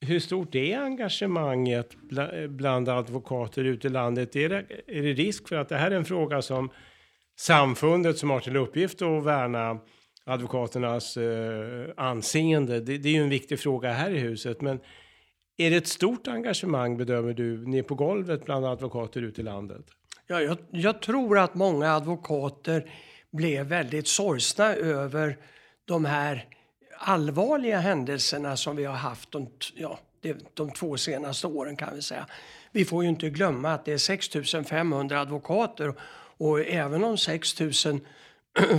hur 0.00 0.20
stort 0.20 0.54
är 0.54 0.78
engagemanget 0.78 1.96
eh, 2.18 2.48
bland 2.48 2.88
advokater 2.88 3.64
ute 3.64 3.86
i 3.86 3.90
landet? 3.90 4.36
Är 4.36 4.48
det, 4.48 4.66
är 4.86 5.02
det 5.02 5.12
risk 5.12 5.48
för 5.48 5.56
att 5.56 5.68
det 5.68 5.76
här 5.76 5.90
är 5.90 5.96
en 5.96 6.04
fråga 6.04 6.42
som 6.42 6.70
samfundet 7.38 8.18
som 8.18 8.30
har 8.30 8.40
till 8.40 8.56
uppgift 8.56 9.02
att 9.02 9.24
värna 9.24 9.78
advokaternas 10.24 11.16
eh, 11.16 11.88
anseende, 11.96 12.80
det, 12.80 12.98
det 12.98 13.08
är 13.08 13.12
ju 13.12 13.22
en 13.22 13.28
viktig 13.28 13.60
fråga 13.60 13.92
här 13.92 14.10
i 14.10 14.18
huset, 14.18 14.60
men 14.60 14.80
är 15.56 15.70
det 15.70 15.76
ett 15.76 15.88
stort 15.88 16.28
engagemang 16.28 16.96
bedömer 16.96 17.34
du 17.34 17.66
ner 17.66 17.82
på 17.82 17.94
golvet 17.94 18.44
bland 18.44 18.66
advokater 18.66 19.22
ute 19.22 19.40
i 19.40 19.44
landet? 19.44 19.86
Ja, 20.26 20.40
jag, 20.40 20.58
jag 20.70 21.02
tror 21.02 21.38
att 21.38 21.54
många 21.54 21.92
advokater 21.92 22.90
blev 23.30 23.66
väldigt 23.66 24.08
sorgsna 24.08 24.74
över 24.74 25.38
de 25.84 26.04
här 26.04 26.46
allvarliga 26.98 27.78
händelserna 27.78 28.56
som 28.56 28.76
vi 28.76 28.84
har 28.84 28.94
haft 28.94 29.32
de, 29.32 29.50
ja, 29.74 29.98
de 30.54 30.70
två 30.70 30.96
senaste 30.96 31.46
åren 31.46 31.76
kan 31.76 31.94
vi 31.94 32.02
säga. 32.02 32.26
Vi 32.72 32.84
får 32.84 33.02
ju 33.02 33.08
inte 33.08 33.30
glömma 33.30 33.72
att 33.72 33.84
det 33.84 33.92
är 33.92 33.98
6 33.98 34.28
500 34.68 35.20
advokater 35.20 35.94
och 36.36 36.60
även 36.60 37.04
om 37.04 37.18
6 37.18 37.54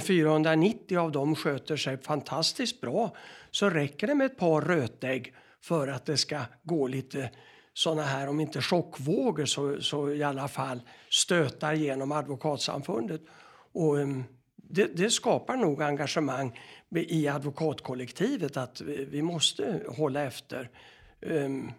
490 0.01 0.99
av 0.99 1.11
dem 1.11 1.35
sköter 1.35 1.77
sig 1.77 1.97
fantastiskt 1.97 2.81
bra 2.81 3.15
så 3.51 3.69
räcker 3.69 4.07
det 4.07 4.15
med 4.15 4.25
ett 4.25 4.37
par 4.37 4.61
rötägg 4.61 5.33
för 5.65 5.87
att 5.87 6.05
det 6.05 6.17
ska 6.17 6.41
gå 6.63 6.87
lite 6.87 7.29
såna 7.73 8.03
här, 8.03 8.29
om 8.29 8.39
inte 8.39 8.61
chockvågor 8.61 9.45
så, 9.45 9.81
så 9.81 10.11
i 10.11 10.23
alla 10.23 10.47
fall 10.47 10.81
stötar 11.09 11.73
genom 11.73 12.11
advokatsamfundet. 12.11 13.21
Och, 13.73 13.95
um, 13.97 14.23
det, 14.55 14.97
det, 14.97 15.09
skapar 15.09 15.55
nog 15.55 15.81
engagemang 15.81 16.59
i 16.95 17.27
advokatkollektivet 17.27 18.57
att 18.57 18.81
vi 18.81 19.21
måste 19.21 19.83
hålla 19.87 20.23
efter 20.23 20.69
um, 21.21 21.71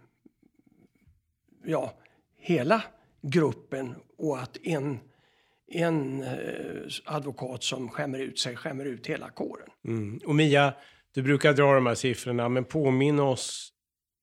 ja, 1.64 1.92
hela 2.38 2.82
gruppen 3.22 3.94
och 4.18 4.38
att 4.38 4.56
en, 4.62 5.00
en 5.72 6.22
uh, 6.22 6.88
advokat 7.04 7.62
som 7.62 7.88
skämmer 7.88 8.18
ut 8.18 8.38
sig 8.38 8.56
skämmer 8.56 8.84
ut 8.84 9.06
hela 9.06 9.30
kåren. 9.30 9.68
Mm. 9.84 10.20
Och 10.26 10.34
Mia, 10.34 10.74
du 11.14 11.22
brukar 11.22 11.52
dra 11.52 11.74
de 11.74 11.86
här 11.86 11.94
siffrorna, 11.94 12.48
men 12.48 12.64
påminn 12.64 13.18
oss. 13.18 13.72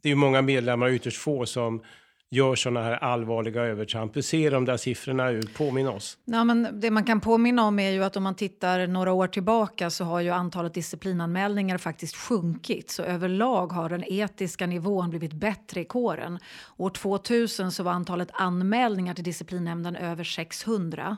Det 0.04 0.10
är 0.10 0.12
ju 0.12 0.16
många 0.16 0.42
medlemmar, 0.42 0.89
ytterst 0.89 1.18
få, 1.18 1.46
som 1.46 1.82
gör 2.30 2.56
sådana 2.56 2.84
här 2.84 2.94
allvarliga 3.04 3.62
övertramp. 3.62 4.16
Hur 4.16 4.22
ser 4.22 4.52
de 4.52 4.66
där 4.66 4.78
siffrorna 4.78 5.30
ut? 5.30 5.54
Påminn 5.54 5.88
oss. 5.88 6.18
Ja, 6.26 6.44
men 6.44 6.80
det 6.80 6.92
man 6.92 7.04
kan 7.04 7.22
påminna 7.22 7.63
om 7.63 7.80
är 7.80 7.92
ju 7.92 8.04
att 8.04 8.18
om 8.18 8.24
man 8.24 8.36
tittar 8.36 8.88
några 8.88 9.12
år 9.12 9.28
tillbaka 9.28 9.89
så 9.89 10.04
har 10.04 10.22
ju 10.22 10.30
antalet 10.30 10.74
disciplinanmälningar 10.74 11.78
faktiskt 11.78 12.16
sjunkit. 12.16 12.92
Så 12.92 13.04
överlag 13.04 13.68
har 13.72 13.89
den 13.89 14.04
etiska 14.08 14.66
nivån 14.66 15.10
blivit 15.10 15.34
bättre 15.34 15.82
i 15.82 15.86
kåren. 15.86 16.39
År 16.78 16.89
2000 16.89 17.72
så 17.72 17.84
var 17.84 17.92
antalet 17.92 18.30
anmälningar 18.34 19.13
till 19.13 19.24
disciplinnämnden 19.24 19.96
över 19.96 20.24
600. 20.24 21.18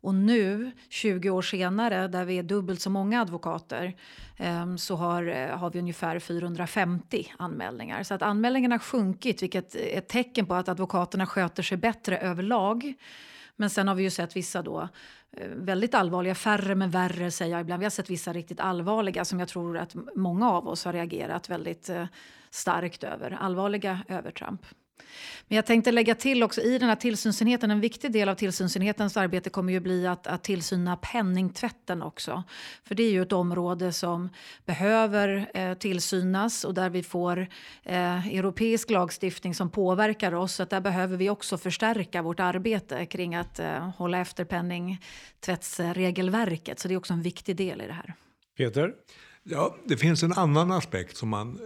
Och 0.00 0.14
nu, 0.14 0.70
20 0.88 1.30
år 1.30 1.42
senare, 1.42 2.08
där 2.08 2.24
vi 2.24 2.38
är 2.38 2.42
dubbelt 2.42 2.80
så 2.80 2.90
många 2.90 3.20
advokater 3.20 3.96
ehm, 4.36 4.78
så 4.78 4.96
har, 4.96 5.26
eh, 5.26 5.58
har 5.58 5.70
vi 5.70 5.78
ungefär 5.78 6.18
450 6.18 7.32
anmälningar. 7.38 8.02
Så 8.02 8.14
att 8.14 8.22
anmälningarna 8.22 8.74
har 8.74 8.78
sjunkit, 8.78 9.42
vilket 9.42 9.74
är 9.74 9.98
ett 9.98 10.08
tecken 10.08 10.46
på 10.46 10.54
att 10.54 10.68
advokaterna 10.68 11.26
sköter 11.26 11.62
sig 11.62 11.78
bättre 11.78 12.18
överlag. 12.18 12.94
Men 13.56 13.70
sen 13.70 13.88
har 13.88 13.94
vi 13.94 14.02
ju 14.02 14.10
sett 14.10 14.36
vissa 14.36 14.62
då 14.62 14.88
eh, 15.32 15.48
väldigt 15.48 15.94
allvarliga, 15.94 16.34
färre 16.34 16.74
men 16.74 16.90
värre 16.90 17.30
säger 17.30 17.52
jag 17.52 17.60
ibland. 17.60 17.80
Vi 17.80 17.84
har 17.84 17.90
sett 17.90 18.10
vissa 18.10 18.32
riktigt 18.32 18.60
allvarliga 18.60 19.24
som 19.24 19.40
jag 19.40 19.48
tror 19.48 19.78
att 19.78 19.96
många 20.14 20.50
av 20.50 20.68
oss 20.68 20.84
har 20.84 20.92
reagerat 20.92 21.48
väldigt 21.48 21.88
eh, 21.88 22.06
starkt 22.50 23.04
över. 23.04 23.38
Allvarliga 23.40 24.00
övertramp. 24.08 24.66
Men 25.48 25.56
jag 25.56 25.66
tänkte 25.66 25.92
lägga 25.92 26.14
till 26.14 26.42
också 26.42 26.60
i 26.60 26.78
den 26.78 26.88
här 26.88 26.96
tillsynsenheten, 26.96 27.70
en 27.70 27.80
viktig 27.80 28.12
del 28.12 28.28
av 28.28 28.34
tillsynsenhetens 28.34 29.16
arbete 29.16 29.50
kommer 29.50 29.72
ju 29.72 29.80
bli 29.80 30.06
att, 30.06 30.26
att 30.26 30.44
tillsyna 30.44 30.96
penningtvätten 30.96 32.02
också. 32.02 32.42
För 32.84 32.94
det 32.94 33.02
är 33.02 33.10
ju 33.10 33.22
ett 33.22 33.32
område 33.32 33.92
som 33.92 34.28
behöver 34.64 35.50
eh, 35.54 35.74
tillsynas 35.74 36.64
och 36.64 36.74
där 36.74 36.90
vi 36.90 37.02
får 37.02 37.38
eh, 37.82 38.26
europeisk 38.26 38.90
lagstiftning 38.90 39.54
som 39.54 39.70
påverkar 39.70 40.34
oss. 40.34 40.54
Så 40.54 40.62
att 40.62 40.70
där 40.70 40.80
behöver 40.80 41.16
vi 41.16 41.30
också 41.30 41.58
förstärka 41.58 42.22
vårt 42.22 42.40
arbete 42.40 43.06
kring 43.06 43.34
att 43.34 43.58
eh, 43.58 43.90
hålla 43.90 44.18
efter 44.18 44.44
penningtvättsregelverket. 44.44 46.78
Så 46.78 46.88
det 46.88 46.94
är 46.94 46.98
också 46.98 47.12
en 47.12 47.22
viktig 47.22 47.56
del 47.56 47.80
i 47.80 47.86
det 47.86 47.92
här. 47.92 48.14
Peter? 48.56 48.92
Ja, 49.42 49.76
det 49.84 49.96
finns 49.96 50.22
en 50.22 50.32
annan 50.32 50.72
aspekt 50.72 51.16
som 51.16 51.28
man 51.28 51.58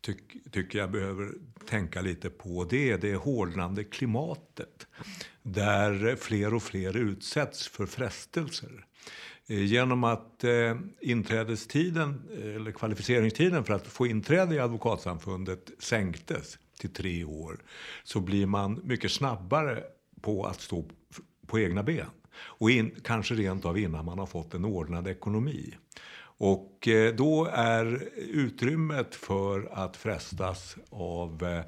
tyck, 0.00 0.52
tycker 0.52 0.78
jag 0.78 0.90
behöver 0.90 1.32
tänka 1.68 2.00
lite 2.00 2.30
på 2.30 2.64
det 2.64 2.96
det 2.96 3.14
hårdnande 3.14 3.84
klimatet 3.84 4.86
där 5.42 6.16
fler 6.16 6.54
och 6.54 6.62
fler 6.62 6.96
utsätts 6.96 7.68
för 7.68 7.86
frestelser. 7.86 8.86
Eh, 9.46 9.64
genom 9.64 10.04
att 10.04 10.44
eh, 10.44 10.76
inträdestiden, 11.00 12.22
eh, 12.38 12.54
eller 12.54 12.72
kvalificeringstiden 12.72 13.64
för 13.64 13.74
att 13.74 13.86
få 13.86 14.06
inträde 14.06 14.54
i 14.54 14.58
advokatsamfundet 14.58 15.70
sänktes 15.78 16.58
till 16.78 16.92
tre 16.92 17.24
år 17.24 17.58
så 18.04 18.20
blir 18.20 18.46
man 18.46 18.80
mycket 18.84 19.12
snabbare 19.12 19.82
på 20.20 20.46
att 20.46 20.60
stå 20.60 20.84
på 21.46 21.58
egna 21.58 21.82
ben. 21.82 22.10
Och 22.32 22.70
in, 22.70 22.94
kanske 23.04 23.34
rent 23.34 23.64
av 23.64 23.78
innan 23.78 24.04
man 24.04 24.18
har 24.18 24.26
fått 24.26 24.54
en 24.54 24.64
ordnad 24.64 25.08
ekonomi. 25.08 25.74
Och 26.42 26.88
eh, 26.88 27.14
då 27.14 27.48
är 27.52 28.08
utrymmet 28.16 29.14
för 29.14 29.68
att 29.72 29.96
frestas 29.96 30.76
av 30.90 31.42
eh, 31.42 31.64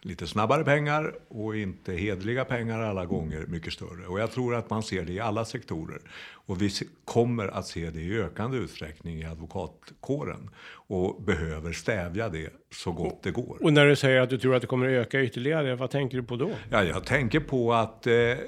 lite 0.00 0.26
snabbare 0.26 0.64
pengar 0.64 1.14
och 1.28 1.56
inte 1.56 1.92
hedliga 1.92 2.44
pengar 2.44 2.80
alla 2.80 3.06
gånger 3.06 3.46
mycket 3.46 3.72
större. 3.72 4.06
Och 4.06 4.20
jag 4.20 4.30
tror 4.32 4.54
att 4.54 4.70
man 4.70 4.82
ser 4.82 5.04
det 5.04 5.12
i 5.12 5.20
alla 5.20 5.44
sektorer. 5.44 6.00
Och 6.32 6.62
vi 6.62 6.70
kommer 7.04 7.48
att 7.48 7.66
se 7.66 7.90
det 7.90 8.00
i 8.00 8.20
ökande 8.20 8.58
utsträckning 8.58 9.18
i 9.18 9.24
advokatkåren 9.24 10.50
och 10.90 11.22
behöver 11.22 11.72
stävja 11.72 12.28
det 12.28 12.50
så 12.74 12.92
gott 12.92 13.22
det 13.22 13.30
går. 13.30 13.58
Och 13.62 13.72
när 13.72 13.86
du 13.86 13.96
säger 13.96 14.20
att 14.20 14.30
du 14.30 14.38
tror 14.38 14.54
att 14.54 14.60
det 14.60 14.66
kommer 14.66 14.86
att 14.86 15.06
öka 15.06 15.22
ytterligare, 15.22 15.74
vad 15.74 15.90
tänker 15.90 16.16
du 16.16 16.22
på 16.22 16.36
då? 16.36 16.50
Ja, 16.70 16.84
jag 16.84 17.04
tänker 17.04 17.40
på 17.40 17.72
att 17.72 18.06
eh, 18.06 18.14
eh, 18.14 18.38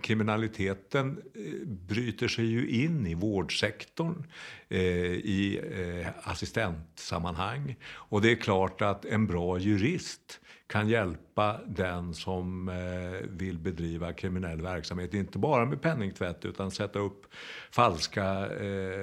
kriminaliteten 0.00 1.22
eh, 1.34 1.68
bryter 1.68 2.28
sig 2.28 2.44
ju 2.44 2.68
in 2.68 3.06
i 3.06 3.14
vårdsektorn, 3.14 4.24
eh, 4.68 4.80
i 4.80 5.60
eh, 5.74 6.30
assistentsammanhang. 6.30 7.76
Och 7.92 8.22
det 8.22 8.32
är 8.32 8.36
klart 8.36 8.82
att 8.82 9.04
en 9.04 9.26
bra 9.26 9.58
jurist 9.58 10.40
kan 10.66 10.88
hjälpa 10.88 11.60
den 11.66 12.14
som 12.14 12.68
eh, 12.68 13.28
vill 13.28 13.58
bedriva 13.58 14.12
kriminell 14.12 14.62
verksamhet. 14.62 15.14
Inte 15.14 15.38
bara 15.38 15.64
med 15.64 15.82
penningtvätt 15.82 16.44
utan 16.44 16.70
sätta 16.70 16.98
upp 16.98 17.26
falska 17.70 18.48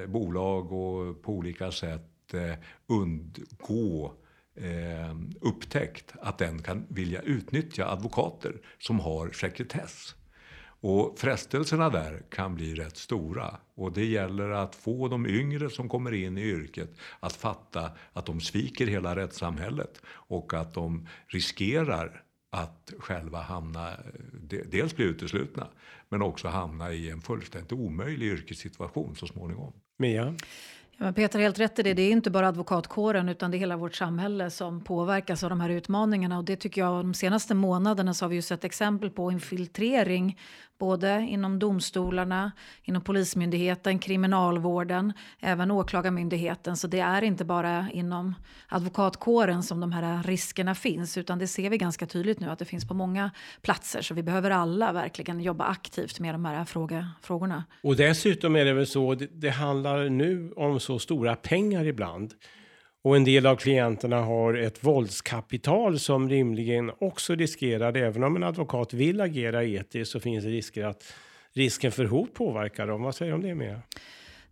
bolag 0.07 0.71
och 0.71 1.23
på 1.23 1.31
olika 1.31 1.71
sätt 1.71 2.10
eh, 2.33 2.53
undgå 2.87 4.13
eh, 4.55 5.15
upptäckt 5.41 6.13
att 6.21 6.37
den 6.37 6.61
kan 6.61 6.85
vilja 6.89 7.21
utnyttja 7.21 7.87
advokater 7.87 8.61
som 8.79 8.99
har 8.99 9.31
sekretess. 9.31 10.15
Och 10.83 11.19
frestelserna 11.19 11.89
där 11.89 12.23
kan 12.29 12.55
bli 12.55 12.75
rätt 12.75 12.97
stora. 12.97 13.57
Och 13.75 13.91
det 13.91 14.05
gäller 14.05 14.49
att 14.49 14.75
få 14.75 15.07
de 15.07 15.25
yngre 15.25 15.69
som 15.69 15.89
kommer 15.89 16.11
in 16.11 16.37
i 16.37 16.41
yrket 16.41 16.89
att 17.19 17.33
fatta 17.33 17.91
att 18.13 18.25
de 18.25 18.41
sviker 18.41 18.87
hela 18.87 19.15
rättssamhället 19.15 20.01
och 20.07 20.53
att 20.53 20.73
de 20.73 21.07
riskerar 21.27 22.23
att 22.51 22.93
själva 22.99 23.41
hamna, 23.41 23.93
dels 24.65 24.95
bli 24.95 25.05
uteslutna, 25.05 25.67
men 26.09 26.21
också 26.21 26.47
hamna 26.47 26.93
i 26.93 27.09
en 27.09 27.21
fullständigt 27.21 27.71
omöjlig 27.71 28.27
yrkessituation 28.27 29.15
så 29.15 29.27
småningom. 29.27 29.73
Mia? 29.97 30.35
Men 31.01 31.13
Peter 31.13 31.39
har 31.39 31.43
helt 31.43 31.59
rätt 31.59 31.79
i 31.79 31.83
det. 31.83 31.93
Det 31.93 32.01
är 32.01 32.11
inte 32.11 32.29
bara 32.29 32.47
advokatkåren 32.47 33.29
utan 33.29 33.51
det 33.51 33.57
är 33.57 33.59
hela 33.59 33.77
vårt 33.77 33.95
samhälle 33.95 34.49
som 34.49 34.83
påverkas 34.83 35.43
av 35.43 35.49
de 35.49 35.61
här 35.61 35.69
utmaningarna. 35.69 36.37
Och 36.37 36.43
det 36.45 36.55
tycker 36.55 36.81
jag 36.81 37.05
de 37.05 37.13
senaste 37.13 37.53
månaderna 37.55 38.13
så 38.13 38.25
har 38.25 38.29
vi 38.29 38.35
ju 38.35 38.41
sett 38.41 38.63
exempel 38.63 39.09
på 39.09 39.31
infiltrering 39.31 40.39
både 40.81 41.27
inom 41.29 41.59
domstolarna, 41.59 42.51
inom 42.83 43.01
Polismyndigheten, 43.01 43.99
Kriminalvården, 43.99 45.13
även 45.39 45.71
Åklagarmyndigheten. 45.71 46.77
Så 46.77 46.87
det 46.87 46.99
är 46.99 47.21
inte 47.21 47.45
bara 47.45 47.87
inom 47.93 48.35
advokatkåren 48.67 49.63
som 49.63 49.79
de 49.79 49.91
här 49.91 50.23
riskerna 50.23 50.75
finns 50.75 51.17
utan 51.17 51.39
det 51.39 51.47
ser 51.47 51.69
vi 51.69 51.77
ganska 51.77 52.05
tydligt 52.05 52.39
nu 52.39 52.49
att 52.49 52.59
det 52.59 52.65
finns 52.65 52.87
på 52.87 52.93
många 52.93 53.31
platser. 53.61 54.01
Så 54.01 54.13
vi 54.13 54.23
behöver 54.23 54.51
alla 54.51 54.91
verkligen 54.91 55.41
jobba 55.41 55.65
aktivt 55.65 56.19
med 56.19 56.33
de 56.33 56.45
här 56.45 56.65
fråga, 56.65 57.09
frågorna. 57.21 57.63
Och 57.83 57.95
dessutom 57.95 58.55
är 58.55 58.65
det 58.65 58.73
väl 58.73 58.87
så, 58.87 59.15
det, 59.15 59.27
det 59.31 59.49
handlar 59.49 60.09
nu 60.09 60.51
om 60.55 60.79
så 60.79 60.99
stora 60.99 61.35
pengar 61.35 61.85
ibland. 61.85 62.33
Och 63.03 63.15
en 63.15 63.23
del 63.23 63.45
av 63.45 63.55
klienterna 63.55 64.21
har 64.21 64.53
ett 64.53 64.83
våldskapital 64.83 65.99
som 65.99 66.29
rimligen 66.29 66.91
också 66.99 67.35
riskerar, 67.35 67.97
även 67.97 68.23
om 68.23 68.35
en 68.35 68.43
advokat 68.43 68.93
vill 68.93 69.21
agera 69.21 69.63
etiskt, 69.63 70.11
så 70.11 70.19
finns 70.19 70.43
det 70.43 70.49
risker 70.49 70.85
att 70.85 71.13
risken 71.53 71.91
för 71.91 72.05
hot 72.05 72.33
påverkar 72.33 72.87
dem. 72.87 73.03
Vad 73.03 73.15
säger 73.15 73.31
du 73.31 73.35
om 73.35 73.41
det 73.41 73.55
Mia? 73.55 73.81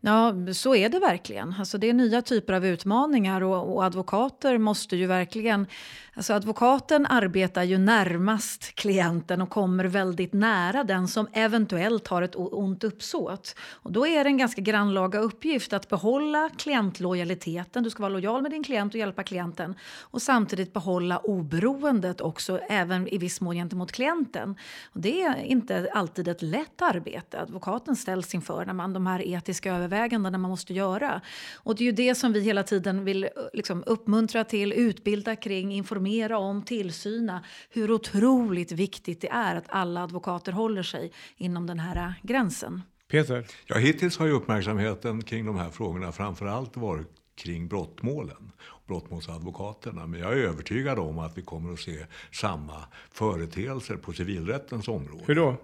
Ja, 0.02 0.34
så 0.54 0.76
är 0.76 0.90
det 0.90 1.00
verkligen. 1.00 1.56
Alltså 1.60 1.78
det 1.78 1.90
är 1.90 1.94
nya 1.94 2.22
typer 2.22 2.54
av 2.54 2.66
utmaningar 2.66 3.44
och, 3.44 3.76
och, 3.76 3.84
advokater 3.84 4.58
måste 4.58 4.96
ju 4.96 5.06
verkligen... 5.06 5.68
Alltså 6.14 6.34
advokaten 6.34 7.06
arbetar 7.06 7.64
ju 7.64 7.78
närmast 7.78 8.76
klienten 8.76 9.42
och 9.42 9.50
kommer 9.50 9.86
väldigt 9.86 10.34
nära 10.34 10.84
den 10.84 11.08
som 11.08 11.28
eventuellt 11.34 12.08
har 12.08 12.22
ett 12.22 12.36
ont 12.36 12.84
uppsåt. 12.84 13.56
Och 13.72 13.92
då 13.92 14.08
är 14.08 14.24
det 14.24 14.30
en 14.30 14.38
ganska 14.38 14.62
grannlaga 14.62 15.20
uppgift 15.20 15.74
att 15.74 15.90
behålla 15.90 16.50
klientlojaliteten. 16.58 17.84
Du 17.84 17.90
ska 17.90 18.02
vara 18.04 18.14
lojal 18.14 18.42
med 18.42 18.52
din 18.52 18.64
klient 18.64 18.94
och 18.94 19.00
hjälpa 19.00 19.24
klienten 19.24 19.76
och 20.02 20.22
samtidigt 20.22 20.74
behålla 20.74 21.18
oberoendet 21.18 22.22
också, 22.22 22.60
även 22.70 23.08
i 23.08 23.18
viss 23.18 23.42
mån 23.42 23.56
gentemot 23.56 23.92
klienten. 23.92 24.56
Och 24.94 25.00
det 25.02 25.22
är 25.22 25.44
inte 25.44 25.90
alltid 25.94 26.28
ett 26.28 26.42
lätt 26.42 26.82
arbete 26.82 27.42
advokaten 27.42 27.96
ställs 27.96 28.34
inför 28.34 28.66
när 28.66 28.74
man 28.74 28.94
de 28.94 29.08
här 29.08 29.28
etiska 29.28 29.76
övervägandena 29.76 29.89
överväganden 29.90 30.42
man 30.42 30.52
måste 30.52 30.74
göra. 30.74 31.22
Och 31.56 31.76
det 31.76 31.84
är 31.84 31.86
ju 31.86 31.92
det 31.92 32.16
som 32.16 32.34
vi 32.34 32.42
hela 32.42 32.64
tiden 32.64 33.06
vill 33.06 33.24
eh, 33.24 33.30
liksom, 33.54 33.84
uppmuntra 33.86 34.44
till, 34.44 34.74
utbilda 34.74 35.36
kring, 35.36 35.74
informera 35.74 36.38
om, 36.38 36.64
tillsyna. 36.64 37.44
Hur 37.70 37.92
otroligt 37.92 38.72
viktigt 38.72 39.22
det 39.22 39.30
är 39.30 39.56
att 39.56 39.66
alla 39.68 40.04
advokater 40.04 40.52
håller 40.52 40.84
sig 40.84 41.12
inom 41.38 41.68
den 41.68 41.80
här 41.80 41.96
eh, 41.96 42.12
gränsen. 42.24 42.82
Peter? 43.12 43.48
Ja, 43.66 43.78
hittills 43.78 44.18
har 44.18 44.26
ju 44.26 44.32
uppmärksamheten 44.32 45.24
kring 45.24 45.46
de 45.46 45.56
här 45.56 45.70
frågorna 45.70 46.12
framför 46.12 46.46
allt 46.46 46.78
varit 46.78 47.08
kring 47.36 47.68
brottmålen 47.68 48.52
brottmålsadvokaterna. 48.90 50.08
Men 50.08 50.20
jag 50.20 50.34
är 50.34 50.38
övertygad 50.38 51.00
om 51.00 51.20
att 51.20 51.38
vi 51.38 51.42
kommer 51.42 51.74
att 51.74 51.80
se 51.80 52.06
samma 52.32 52.84
företeelser 53.12 53.96
på 53.96 54.14
civilrättens 54.14 54.88
område. 54.88 55.24
Hur 55.28 55.36
då? 55.36 55.56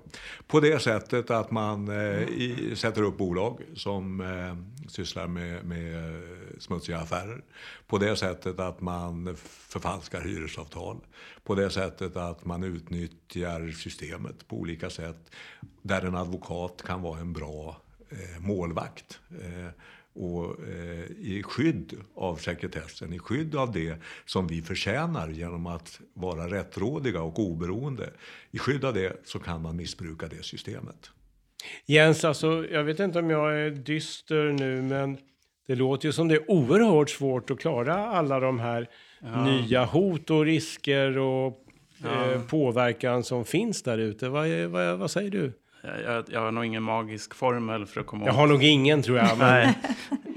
På 0.47 0.59
det 0.59 0.79
sättet 0.79 1.29
att 1.29 1.51
man 1.51 1.87
eh, 1.87 2.21
i, 2.21 2.73
sätter 2.75 3.01
upp 3.01 3.17
bolag 3.17 3.61
som 3.75 4.21
eh, 4.21 4.89
sysslar 4.89 5.27
med, 5.27 5.65
med 5.65 6.21
smutsiga 6.59 6.99
affärer. 6.99 7.41
På 7.87 7.97
det 7.97 8.15
sättet 8.15 8.59
att 8.59 8.81
man 8.81 9.35
förfalskar 9.69 10.21
hyresavtal. 10.21 10.97
På 11.43 11.55
det 11.55 11.69
sättet 11.69 12.15
att 12.15 12.45
man 12.45 12.63
utnyttjar 12.63 13.71
systemet 13.71 14.47
på 14.47 14.55
olika 14.55 14.89
sätt. 14.89 15.31
Där 15.81 16.01
en 16.01 16.15
advokat 16.15 16.81
kan 16.85 17.01
vara 17.01 17.19
en 17.19 17.33
bra 17.33 17.81
eh, 18.09 18.41
målvakt. 18.41 19.19
Eh, 19.29 19.69
och 20.15 20.67
eh, 20.67 21.11
i 21.17 21.43
skydd 21.45 21.93
av 22.15 22.35
sekretessen, 22.35 23.13
i 23.13 23.19
skydd 23.19 23.55
av 23.55 23.71
det 23.71 23.95
som 24.25 24.47
vi 24.47 24.61
förtjänar 24.61 25.29
genom 25.29 25.67
att 25.67 25.99
vara 26.13 26.47
rättrådiga 26.47 27.21
och 27.21 27.39
oberoende. 27.39 28.09
I 28.51 28.57
skydd 28.57 28.85
av 28.85 28.93
det 28.93 29.21
så 29.23 29.39
kan 29.39 29.61
man 29.61 29.75
missbruka 29.75 30.27
det 30.27 30.45
systemet. 30.45 31.11
Jens, 31.85 32.25
alltså, 32.25 32.67
jag 32.71 32.83
vet 32.83 32.99
inte 32.99 33.19
om 33.19 33.29
jag 33.29 33.59
är 33.59 33.69
dyster 33.69 34.51
nu, 34.51 34.81
men 34.81 35.17
det 35.67 35.75
låter 35.75 36.05
ju 36.07 36.11
som 36.11 36.27
det 36.27 36.35
är 36.35 36.51
oerhört 36.51 37.09
svårt 37.09 37.51
att 37.51 37.59
klara 37.59 37.95
alla 37.95 38.39
de 38.39 38.59
här 38.59 38.89
ja. 39.19 39.45
nya 39.45 39.85
hot 39.85 40.29
och 40.29 40.45
risker 40.45 41.17
och 41.17 41.65
ja. 42.03 42.31
eh, 42.31 42.41
påverkan 42.41 43.23
som 43.23 43.45
finns 43.45 43.83
där 43.83 43.97
ute. 43.97 44.29
Vad, 44.29 44.49
vad, 44.49 44.97
vad 44.97 45.11
säger 45.11 45.31
du? 45.31 45.53
Jag, 46.05 46.25
jag, 46.27 46.41
har 46.41 46.51
nog 46.51 46.65
ingen 46.65 46.83
magisk 46.83 47.35
formel 47.35 47.85
för 47.85 48.01
att 48.01 48.07
komma 48.07 48.25
Jag 48.25 48.33
har 48.33 48.47
nog 48.47 48.63
ingen 48.63 49.01
tror 49.01 49.17
jag. 49.17 49.37
Men... 49.37 49.73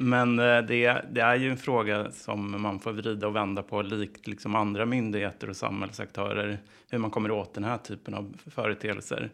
Men 0.00 0.38
eh, 0.38 0.62
det, 0.62 1.04
det, 1.11 1.20
är 1.20 1.37
ju 1.37 1.50
en 1.50 1.56
fråga 1.56 2.11
som 2.11 2.62
man 2.62 2.80
får 2.80 2.92
vrida 2.92 3.26
och 3.26 3.37
vända 3.37 3.62
på 3.62 3.82
likt 3.82 4.26
liksom 4.26 4.54
andra 4.54 4.87
myndigheter 4.87 5.50
och 5.50 5.56
samhällsaktörer. 5.56 6.58
Hur 6.90 6.98
man 6.98 7.11
kommer 7.11 7.30
åt 7.30 7.54
den 7.54 7.64
här 7.64 7.78
typen 7.78 8.14
av 8.14 8.34
företeelser. 8.46 9.30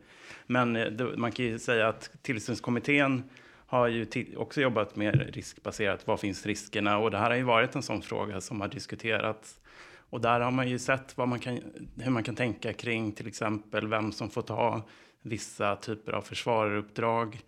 Men 0.47 0.77
eh, 0.77 1.07
man 1.17 1.33
kan 1.33 1.45
ju 1.45 1.59
säga 1.59 1.89
att 1.89 2.11
tillsynskommittén 2.23 3.23
har 3.67 3.89
ju 3.89 4.07
också 4.37 4.61
jobbat 4.61 4.97
med 4.97 5.35
riskbaserat. 5.35 6.07
Vad 6.07 6.21
finns 6.21 6.47
riskerna? 6.47 6.99
Och 6.99 7.11
det 7.11 7.19
här 7.19 7.31
har 7.31 7.37
ju 7.37 7.43
varit 7.43 7.75
en 7.75 7.83
sån 7.83 8.03
fråga 8.03 8.41
som 8.41 8.61
har 8.61 8.69
diskuterats. 8.69 9.61
Och 10.11 10.21
där 10.21 10.41
har 10.41 10.51
man 10.51 10.69
ju 10.69 10.79
sett 10.79 11.17
vad 11.17 11.29
man 11.29 11.39
kan, 11.39 11.61
hur 12.01 12.11
man 12.11 12.23
kan 12.23 12.35
tänka 12.35 12.73
kring 12.73 13.13
till 13.13 13.27
exempel 13.27 13.89
vem 13.89 14.13
som 14.13 14.31
får 14.31 14.43
ta 14.43 14.83
vissa 15.25 15.77
typer 15.77 16.13
av 16.13 16.23
försvararuppdrag. 16.23 17.41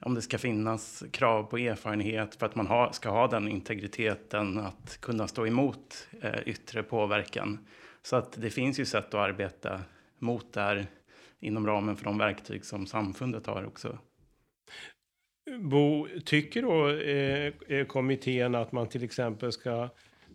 Om 0.00 0.14
det 0.14 0.22
ska 0.22 0.38
finnas 0.38 1.04
krav 1.10 1.42
på 1.42 1.58
erfarenhet 1.58 2.34
för 2.34 2.46
att 2.46 2.54
man 2.54 2.66
ha, 2.66 2.92
ska 2.92 3.10
ha 3.10 3.26
den 3.26 3.48
integriteten 3.48 4.58
att 4.58 5.00
kunna 5.00 5.28
stå 5.28 5.46
emot 5.46 6.08
eh, 6.20 6.40
yttre 6.46 6.82
påverkan. 6.82 7.66
Så 8.02 8.16
att 8.16 8.32
det 8.32 8.50
finns 8.50 8.80
ju 8.80 8.84
sätt 8.84 9.06
att 9.06 9.14
arbeta 9.14 9.80
mot 10.18 10.52
det 10.52 10.60
här 10.60 10.86
inom 11.40 11.66
ramen 11.66 11.96
för 11.96 12.04
de 12.04 12.18
verktyg 12.18 12.64
som 12.64 12.86
samfundet 12.86 13.46
har 13.46 13.66
också. 13.66 13.98
Bo, 15.60 16.08
tycker 16.24 16.62
då 16.62 16.88
eh, 16.88 17.78
eh 17.78 17.86
kommittén 17.86 18.54
att 18.54 18.72
man 18.72 18.88
till 18.88 19.04
exempel 19.04 19.52
ska 19.52 19.88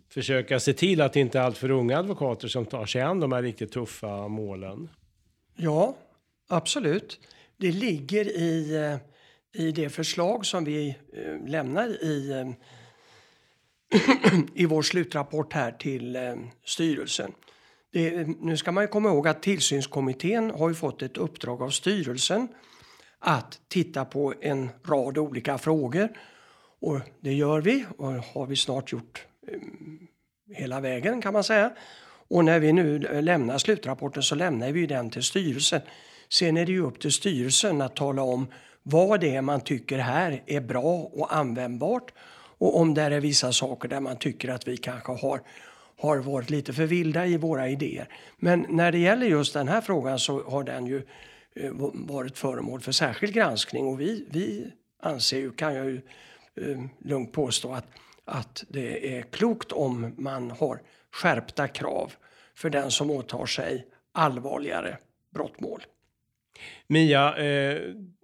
försöka 0.09 0.59
se 0.59 0.73
till 0.73 1.01
att 1.01 1.13
det 1.13 1.19
inte 1.19 1.39
är 1.39 1.43
allt 1.43 1.57
för 1.57 1.71
unga 1.71 1.97
advokater 1.97 2.47
som 2.47 2.65
tar 2.65 2.85
sig 2.85 3.01
an 3.01 3.19
de 3.19 3.31
här 3.31 3.41
riktigt 3.41 3.71
tuffa 3.71 4.27
målen? 4.27 4.89
Ja, 5.55 5.95
Absolut. 6.51 7.19
Det 7.57 7.71
ligger 7.71 8.25
i, 8.25 8.75
eh, 8.75 9.63
i 9.63 9.71
det 9.71 9.89
förslag 9.89 10.45
som 10.45 10.63
vi 10.63 10.97
eh, 11.13 11.47
lämnar 11.47 12.03
i, 12.03 12.31
eh, 12.31 12.49
i 14.55 14.65
vår 14.65 14.81
slutrapport 14.81 15.53
här 15.53 15.71
till 15.71 16.17
styrelsen. 16.65 17.31
Det, 17.91 18.27
nu 18.39 18.57
ska 18.57 18.71
man 18.71 18.87
komma 18.87 19.09
ihåg 19.09 19.27
att 19.27 19.43
tillsynskommittén 19.43 20.51
har 20.51 20.73
fått 20.73 21.01
ett 21.01 21.17
uppdrag 21.17 21.61
av 21.61 21.69
styrelsen 21.69 22.47
att 23.19 23.61
titta 23.67 24.05
på 24.05 24.33
en 24.41 24.69
rad 24.85 25.17
olika 25.17 25.57
frågor. 25.57 26.09
Och 26.81 26.99
det 27.19 27.33
gör 27.33 27.61
vi 27.61 27.85
och 27.97 28.07
har 28.07 28.45
vi 28.45 28.55
snart 28.55 28.91
gjort 28.91 29.25
hela 30.53 30.79
vägen 30.79 31.21
kan 31.21 31.33
man 31.33 31.43
säga. 31.43 31.71
Och 32.27 32.45
när 32.45 32.59
vi 32.59 32.73
nu 32.73 32.99
lämnar 33.21 33.57
slutrapporten 33.57 34.23
så 34.23 34.35
lämnar 34.35 34.71
vi 34.71 34.85
den 34.85 35.09
till 35.09 35.23
styrelsen. 35.23 35.81
Sen 36.31 36.57
är 36.57 36.65
det 36.65 36.71
ju 36.71 36.81
upp 36.81 36.99
till 36.99 37.11
styrelsen 37.11 37.81
att 37.81 37.95
tala 37.95 38.21
om 38.21 38.47
vad 38.83 39.19
det 39.19 39.35
är 39.35 39.41
man 39.41 39.61
tycker 39.61 39.97
här 39.97 40.43
är 40.45 40.61
bra 40.61 41.09
och 41.13 41.35
användbart 41.35 42.13
och 42.57 42.79
om 42.79 42.93
det 42.93 43.01
är 43.01 43.19
vissa 43.19 43.51
saker 43.51 43.89
där 43.89 43.99
man 43.99 44.17
tycker 44.17 44.49
att 44.49 44.67
vi 44.67 44.77
kanske 44.77 45.11
har, 45.11 45.41
har 45.97 46.17
varit 46.17 46.49
lite 46.49 46.73
för 46.73 46.85
vilda 46.85 47.25
i 47.25 47.37
våra 47.37 47.69
idéer. 47.69 48.07
Men 48.37 48.65
när 48.69 48.91
det 48.91 48.97
gäller 48.97 49.27
just 49.27 49.53
den 49.53 49.67
här 49.67 49.81
frågan 49.81 50.19
så 50.19 50.43
har 50.43 50.63
den 50.63 50.85
ju 50.85 51.01
eh, 51.55 51.71
varit 51.93 52.37
föremål 52.37 52.81
för 52.81 52.91
särskild 52.91 53.33
granskning 53.33 53.87
och 53.87 54.01
vi, 54.01 54.25
vi 54.31 54.71
anser 55.01 55.37
ju, 55.37 55.51
kan 55.51 55.75
jag 55.75 55.85
ju 55.85 56.01
eh, 56.55 56.83
lugnt 56.99 57.31
påstå 57.31 57.73
att, 57.73 57.87
att 58.25 58.63
det 58.67 59.17
är 59.17 59.21
klokt 59.21 59.71
om 59.71 60.13
man 60.17 60.51
har 60.51 60.81
skärpta 61.11 61.67
krav 61.67 62.13
för 62.55 62.69
den 62.69 62.91
som 62.91 63.11
åtar 63.11 63.45
sig 63.45 63.85
allvarligare 64.11 64.97
brottmål. 65.33 65.81
Mia, 66.87 67.37
eh, 67.37 67.77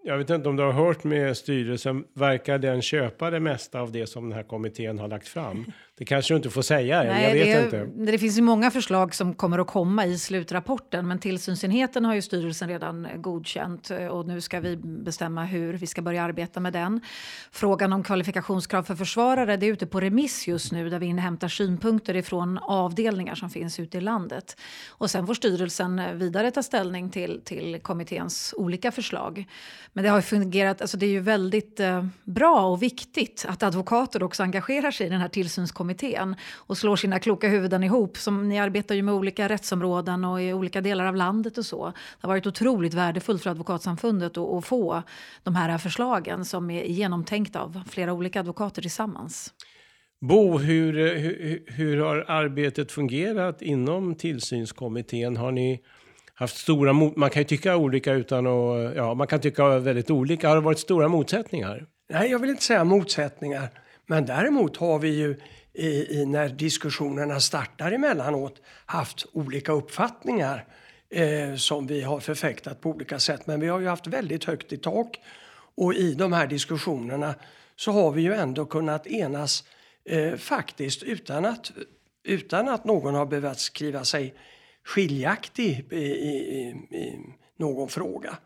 jag 0.04 0.18
vet 0.18 0.30
inte 0.30 0.50
om 0.50 0.56
du 0.56 0.64
har 0.64 0.72
hört 0.72 1.04
med 1.04 1.38
styrelsen, 1.38 2.04
verkar 2.14 2.58
den 2.58 2.82
köpa 2.82 3.30
det 3.30 3.40
mesta 3.40 3.82
av 3.82 3.92
det 3.92 4.08
som 4.08 4.30
den 4.30 4.38
här 4.38 4.44
kommittén 4.44 5.00
har 5.00 5.08
lagt 5.08 5.28
fram? 5.28 5.66
Det 5.98 6.06
kanske 6.06 6.34
du 6.34 6.36
inte 6.36 6.50
får 6.50 6.62
säga 6.62 7.04
än, 7.04 7.24
jag 7.24 7.34
vet 7.34 7.72
det, 7.72 7.78
inte. 7.78 8.12
Det 8.12 8.18
finns 8.18 8.38
ju 8.38 8.42
många 8.42 8.72
förslag 8.72 9.16
som 9.16 9.34
kommer 9.34 9.60
att 9.60 9.68
komma 9.68 10.06
i 10.06 10.18
slutrapporten, 10.18 11.08
men 11.08 11.20
tillsynsenheten 11.20 12.06
har 12.06 12.16
ju 12.16 12.22
styrelsen 12.22 12.70
redan 12.70 13.08
godkänt 13.16 13.92
och 14.12 14.28
nu 14.28 14.42
ska 14.42 14.60
vi 14.60 14.78
bestämma 14.78 15.46
hur 15.46 15.74
vi 15.74 15.88
ska 15.88 16.02
börja 16.02 16.24
arbeta 16.24 16.60
med 16.60 16.74
den. 16.74 17.02
Frågan 17.52 17.94
om 17.94 18.04
kvalifikationskrav 18.04 18.84
för 18.84 18.96
försvarare, 18.96 19.58
det 19.58 19.66
är 19.66 19.72
ute 19.74 19.88
på 19.88 20.00
remiss 20.00 20.48
just 20.48 20.72
nu 20.72 20.90
där 20.90 21.00
vi 21.00 21.06
inhämtar 21.06 21.48
synpunkter 21.48 22.16
ifrån 22.16 22.58
avdelningar 22.58 23.36
som 23.36 23.50
finns 23.50 23.80
ute 23.80 23.98
i 23.98 24.02
landet. 24.02 24.58
Och 24.90 25.12
sen 25.12 25.28
får 25.28 25.34
styrelsen 25.34 26.20
vidare 26.20 26.52
ta 26.52 26.64
ställning 26.64 27.10
till, 27.10 27.42
till 27.44 27.80
kommitténs 27.82 28.54
olika 28.58 28.92
förslag. 28.92 29.46
Men 29.94 30.04
det 30.04 30.10
har 30.10 30.22
fungerat, 30.22 30.82
alltså 30.82 30.98
det 30.98 31.06
är 31.06 31.10
ju 31.10 31.20
väldigt 31.20 31.80
eh, 31.80 32.06
bra 32.24 32.66
och 32.66 32.84
viktigt 32.84 33.46
att 33.50 33.64
advokater 33.64 34.24
också 34.24 34.44
engagerar 34.44 34.92
sig 34.92 35.08
i 35.08 35.10
den 35.10 35.22
här 35.22 35.28
tillsynskommittén 35.28 35.85
och 36.54 36.78
slår 36.78 36.96
sina 36.96 37.20
kloka 37.20 37.48
huvuden 37.48 37.84
ihop. 37.84 38.18
Som, 38.18 38.50
ni 38.50 38.60
arbetar 38.60 38.96
ju 38.96 39.02
med 39.02 39.14
olika 39.14 39.50
rättsområden 39.50 40.26
och 40.26 40.42
i 40.42 40.54
olika 40.54 40.82
delar 40.82 41.06
av 41.06 41.16
landet 41.16 41.58
och 41.58 41.66
så. 41.66 41.86
Det 41.86 41.94
har 42.22 42.30
varit 42.30 42.48
otroligt 42.48 42.94
värdefullt 42.94 43.44
för 43.44 43.50
Advokatsamfundet 43.50 44.38
att, 44.38 44.50
att 44.50 44.66
få 44.66 45.04
de 45.44 45.56
här 45.56 45.78
förslagen 45.78 46.46
som 46.46 46.70
är 46.70 46.84
genomtänkta 46.84 47.60
av 47.62 47.82
flera 47.90 48.14
olika 48.14 48.40
advokater 48.40 48.82
tillsammans. 48.82 49.54
Bo, 50.22 50.58
hur, 50.58 51.16
hur, 51.16 51.64
hur 51.68 51.98
har 51.98 52.26
arbetet 52.28 52.92
fungerat 52.92 53.62
inom 53.62 54.16
tillsynskommittén? 54.16 55.38
Har 55.38 55.52
ni 55.52 55.82
haft 56.34 56.58
stora, 56.58 56.94
man 56.94 57.30
kan 57.30 57.42
ju 57.42 57.44
tycka 57.44 57.76
olika 57.76 58.14
utan 58.14 58.48
att, 58.48 58.96
ja, 58.96 59.14
man 59.14 59.28
kan 59.28 59.40
tycka 59.40 59.80
väldigt 59.80 60.12
olika. 60.12 60.50
Har 60.50 60.56
det 60.56 60.62
varit 60.62 60.80
stora 60.80 61.08
motsättningar? 61.08 61.86
Nej, 62.10 62.32
jag 62.32 62.40
vill 62.40 62.50
inte 62.50 62.64
säga 62.64 62.84
motsättningar. 62.84 63.70
Men 64.08 64.26
däremot 64.26 64.78
har 64.78 65.00
vi 65.00 65.10
ju 65.10 65.40
i, 65.76 66.20
i 66.20 66.26
när 66.26 66.50
diskussionerna 66.50 67.40
startar 67.40 67.92
emellanåt 67.92 68.62
haft 68.86 69.26
olika 69.32 69.72
uppfattningar 69.72 70.66
eh, 71.10 71.56
som 71.56 71.88
vi 71.88 72.02
har 72.02 72.20
förfäktat 72.20 72.82
på 72.82 72.90
olika 72.90 73.20
sätt. 73.20 73.48
Men 73.48 73.60
vi 73.60 73.68
har 73.68 73.80
ju 73.80 73.88
haft 73.88 74.08
väldigt 74.08 74.44
högt 74.44 74.74
i 74.74 74.78
tak 74.78 75.20
och 75.76 75.94
i 75.94 76.14
de 76.14 76.34
här 76.34 76.48
diskussionerna 76.48 77.36
så 77.76 77.92
har 77.92 78.12
vi 78.12 78.22
ju 78.22 78.34
ändå 78.34 78.66
kunnat 78.66 79.08
enas 79.08 79.64
eh, 80.06 80.36
faktiskt 80.36 81.04
utan 81.04 81.46
att, 81.46 81.72
utan 82.24 82.68
att 82.68 82.86
någon 82.86 83.16
har 83.16 83.26
behövt 83.26 83.60
skriva 83.60 84.04
sig 84.04 84.34
skiljaktig 84.84 85.88
i, 85.92 85.98
i, 85.98 86.38
i 86.92 87.20
någon 87.58 87.90
fråga. 87.90 88.38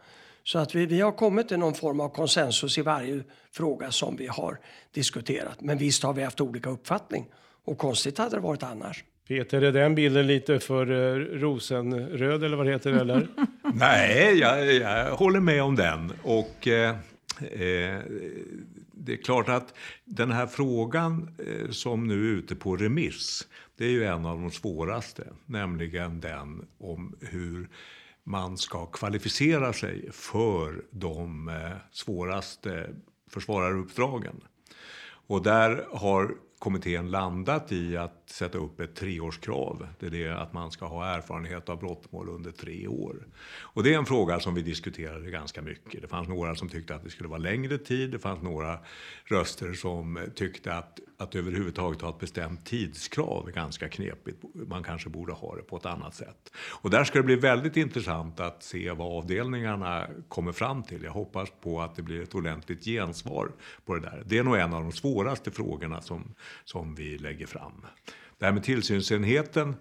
Så 0.43 0.59
att 0.59 0.75
vi, 0.75 0.85
vi 0.85 1.01
har 1.01 1.11
kommit 1.11 1.47
till 1.47 1.59
någon 1.59 1.73
form 1.73 1.99
av 1.99 2.09
konsensus 2.09 2.77
i 2.77 2.81
varje 2.81 3.23
fråga 3.51 3.91
som 3.91 4.15
vi 4.15 4.27
har 4.27 4.59
diskuterat. 4.91 5.61
Men 5.61 5.77
visst 5.77 6.03
har 6.03 6.13
vi 6.13 6.23
haft 6.23 6.41
olika 6.41 6.69
uppfattning 6.69 7.25
och 7.65 7.77
konstigt 7.77 8.17
hade 8.17 8.35
det 8.35 8.41
varit 8.41 8.63
annars. 8.63 9.03
Peter, 9.27 9.61
är 9.61 9.71
den 9.71 9.95
bilden 9.95 10.27
lite 10.27 10.59
för 10.59 10.91
uh, 10.91 11.39
rosenröd 11.39 12.43
eller 12.43 12.57
vad 12.57 12.65
det 12.65 12.71
heter? 12.71 12.91
Eller? 12.93 13.27
Nej, 13.73 14.37
jag, 14.39 14.73
jag, 14.73 15.15
håller 15.15 15.39
med 15.39 15.63
om 15.63 15.75
den. 15.75 16.13
Och 16.23 16.67
eh, 16.67 16.89
eh, 17.39 17.99
det 18.91 19.13
är 19.13 19.23
klart 19.23 19.49
att 19.49 19.73
den 20.05 20.31
här 20.31 20.47
frågan 20.47 21.35
eh, 21.47 21.69
som 21.69 22.07
nu 22.07 22.13
är 22.13 22.37
ute 22.37 22.55
på 22.55 22.75
remiss, 22.75 23.47
det 23.77 23.85
är 23.85 23.89
ju 23.89 24.05
en 24.05 24.25
av 24.25 24.41
de 24.41 24.51
svåraste, 24.51 25.23
nämligen 25.45 26.19
den 26.19 26.67
om 26.77 27.15
hur 27.21 27.69
man 28.29 28.57
ska 28.57 28.85
kvalificera 28.85 29.73
sig 29.73 30.11
för 30.11 30.85
de 30.91 31.47
eh, 31.47 31.77
svåraste 31.91 32.89
försvararuppdragen. 33.29 34.41
Och 35.27 35.43
där 35.43 35.85
har 35.91 36.35
kommittén 36.59 37.11
landat 37.11 37.71
i 37.71 37.97
att 37.97 38.18
sätta 38.31 38.57
upp 38.57 38.79
ett 38.79 38.95
treårskrav. 38.95 39.87
Det 39.99 40.05
är 40.05 40.09
det 40.09 40.29
att 40.29 40.53
man 40.53 40.71
ska 40.71 40.85
ha 40.85 41.05
erfarenhet 41.05 41.69
av 41.69 41.79
brottmål 41.79 42.29
under 42.29 42.51
tre 42.51 42.87
år. 42.87 43.27
Och 43.61 43.83
det 43.83 43.93
är 43.93 43.97
en 43.97 44.05
fråga 44.05 44.39
som 44.39 44.55
vi 44.55 44.61
diskuterade 44.61 45.31
ganska 45.31 45.61
mycket. 45.61 46.01
Det 46.01 46.07
fanns 46.07 46.27
några 46.27 46.55
som 46.55 46.69
tyckte 46.69 46.95
att 46.95 47.03
det 47.03 47.09
skulle 47.09 47.29
vara 47.29 47.39
längre 47.39 47.77
tid. 47.77 48.11
Det 48.11 48.19
fanns 48.19 48.41
några 48.41 48.79
röster 49.25 49.73
som 49.73 50.19
tyckte 50.35 50.73
att, 50.73 50.99
att 51.17 51.35
överhuvudtaget 51.35 52.01
ha 52.01 52.09
ett 52.09 52.19
bestämt 52.19 52.65
tidskrav 52.65 53.47
är 53.47 53.51
ganska 53.51 53.89
knepigt. 53.89 54.43
Man 54.53 54.83
kanske 54.83 55.09
borde 55.09 55.33
ha 55.33 55.55
det 55.55 55.61
på 55.61 55.77
ett 55.77 55.85
annat 55.85 56.15
sätt. 56.15 56.53
Och 56.81 56.89
där 56.89 57.03
ska 57.03 57.19
det 57.19 57.23
bli 57.23 57.35
väldigt 57.35 57.77
intressant 57.77 58.39
att 58.39 58.63
se 58.63 58.91
vad 58.91 59.17
avdelningarna 59.17 60.07
kommer 60.27 60.51
fram 60.51 60.83
till. 60.83 61.03
Jag 61.03 61.11
hoppas 61.11 61.49
på 61.61 61.81
att 61.81 61.95
det 61.95 62.01
blir 62.01 62.23
ett 62.23 62.35
ordentligt 62.35 62.85
gensvar 62.85 63.51
på 63.85 63.95
det 63.95 64.01
där. 64.01 64.23
Det 64.25 64.37
är 64.37 64.43
nog 64.43 64.55
en 64.55 64.73
av 64.73 64.81
de 64.81 64.91
svåraste 64.91 65.51
frågorna 65.51 66.01
som, 66.01 66.35
som 66.63 66.95
vi 66.95 67.17
lägger 67.17 67.47
fram. 67.47 67.85
Det 68.39 68.45
här 68.45 68.53
med 68.53 68.63
tillsynsenheten, 68.63 69.75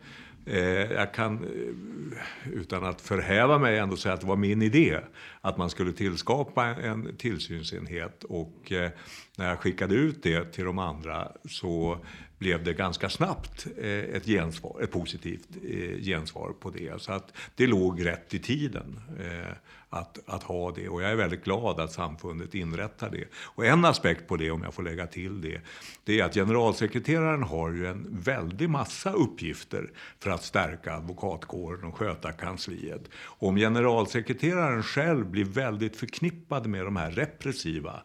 eh, 0.47 0.93
jag 0.93 1.15
kan 1.15 1.45
eh, 1.45 2.53
utan 2.53 2.85
att 2.85 3.01
förhäva 3.01 3.59
mig 3.59 3.79
ändå 3.79 3.97
säga 3.97 4.15
att 4.15 4.21
det 4.21 4.27
var 4.27 4.37
min 4.37 4.63
idé 4.63 5.01
att 5.41 5.57
man 5.57 5.71
skulle 5.71 5.93
tillskapa 5.93 6.67
en 6.67 7.17
tillsynsenhet 7.17 8.25
och 8.25 8.73
eh, 8.73 8.91
när 9.37 9.49
jag 9.49 9.59
skickade 9.59 9.95
ut 9.95 10.23
det 10.23 10.53
till 10.53 10.65
de 10.65 10.79
andra 10.79 11.33
så 11.49 12.05
blev 12.39 12.65
det 12.65 12.73
ganska 12.73 13.09
snabbt 13.09 13.67
eh, 13.79 13.89
ett, 13.89 14.27
gensvar, 14.27 14.81
ett 14.83 14.91
positivt 14.91 15.49
eh, 15.63 16.03
gensvar 16.03 16.53
på 16.61 16.71
det. 16.71 17.03
Så 17.03 17.13
att 17.13 17.33
det 17.55 17.67
låg 17.67 18.07
rätt 18.07 18.35
i 18.35 18.39
tiden 18.39 19.01
eh, 19.21 19.53
att, 19.91 20.19
att 20.27 20.43
ha 20.43 20.71
det. 20.73 20.89
Och 20.89 21.03
jag 21.03 21.11
är 21.11 21.17
väldigt 21.17 21.45
glad 21.45 21.81
att 21.81 21.93
samfundet 21.93 22.55
inrättar 22.55 23.11
det. 23.11 23.25
Och 23.35 23.67
en 23.67 23.85
aspekt 23.85 24.29
på 24.29 24.37
det, 24.37 24.51
om 24.51 24.63
jag 24.63 24.75
får 24.75 24.83
lägga 24.83 25.07
till 25.07 25.41
det, 25.41 25.61
det 26.05 26.21
är 26.21 26.25
att 26.25 26.35
generalsekreteraren 26.35 27.43
har 27.43 27.71
ju 27.71 27.87
en 27.87 28.07
väldig 28.11 28.71
massa 28.71 29.13
uppgifter 29.13 29.91
för 30.19 30.31
att 30.31 30.45
stärka 30.45 30.95
advokatkåren 30.95 31.85
och 31.85 31.97
sköta 31.97 32.33
kansliet. 32.33 33.03
Och 33.15 33.49
om 33.49 33.57
generalsekreteraren 33.57 34.83
själv 34.83 35.27
blir 35.27 35.45
väldigt 35.45 35.97
förknippad 35.97 36.67
med 36.67 36.85
de 36.85 36.97
här 36.97 37.11
repressiva 37.11 38.03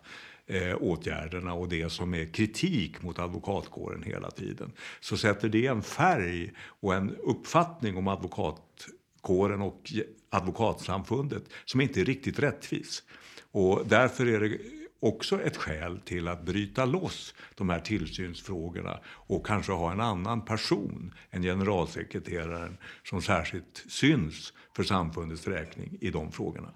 eh, 0.48 0.76
åtgärderna 0.80 1.54
och 1.54 1.70
det 1.70 1.92
som 1.92 2.14
är 2.14 2.34
kritik 2.34 3.02
mot 3.02 3.20
advokatkåren 3.20 4.04
hela 4.04 4.32
tiden 4.32 4.72
så 5.00 5.18
sätter 5.18 5.50
det 5.50 5.66
en 5.66 5.82
färg 5.82 6.54
och 6.60 6.94
en 6.94 7.16
uppfattning 7.16 7.98
om 7.98 8.08
advokatkåren 8.08 9.62
och 9.62 9.94
advokatsamfundet 10.34 11.44
som 11.66 11.82
inte 11.82 12.02
är 12.02 12.06
riktigt 12.06 12.40
rättvis. 12.40 13.04
Och 13.52 13.82
därför 13.86 14.26
är 14.26 14.40
det 14.40 14.58
också 15.00 15.42
ett 15.42 15.58
skäl 15.58 16.00
till 16.00 16.28
att 16.28 16.46
bryta 16.46 16.86
loss 16.86 17.36
de 17.56 17.70
här 17.70 17.80
tillsynsfrågorna 17.80 19.00
och 19.06 19.46
kanske 19.46 19.72
ha 19.72 19.92
en 19.92 20.02
annan 20.02 20.46
person 20.46 21.14
än 21.32 21.42
generalsekreteraren 21.42 22.78
som 23.04 23.22
särskilt 23.22 23.86
syns 23.88 24.54
för 24.76 24.84
samfundets 24.84 25.48
räkning 25.48 25.98
i 26.02 26.10
de 26.10 26.32
frågorna. 26.32 26.74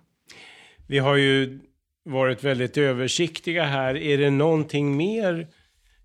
Vi 0.87 0.99
har 0.99 1.15
ju 1.15 1.59
varit 2.03 2.43
väldigt 2.43 2.77
översiktliga 2.77 3.63
här. 3.63 3.97
Är 3.97 4.17
det 4.17 4.29
någonting 4.29 4.97
mer 4.97 5.47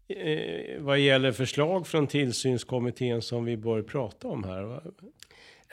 eh, 0.09 0.83
vad 0.83 0.99
gäller 0.99 1.33
förslag 1.33 1.87
från 1.87 2.07
tillsynskommittén 2.07 3.23
som 3.23 3.45
vi 3.45 3.57
bör 3.57 3.83
prata 3.83 4.29
om 4.29 4.45
här? 4.45 4.83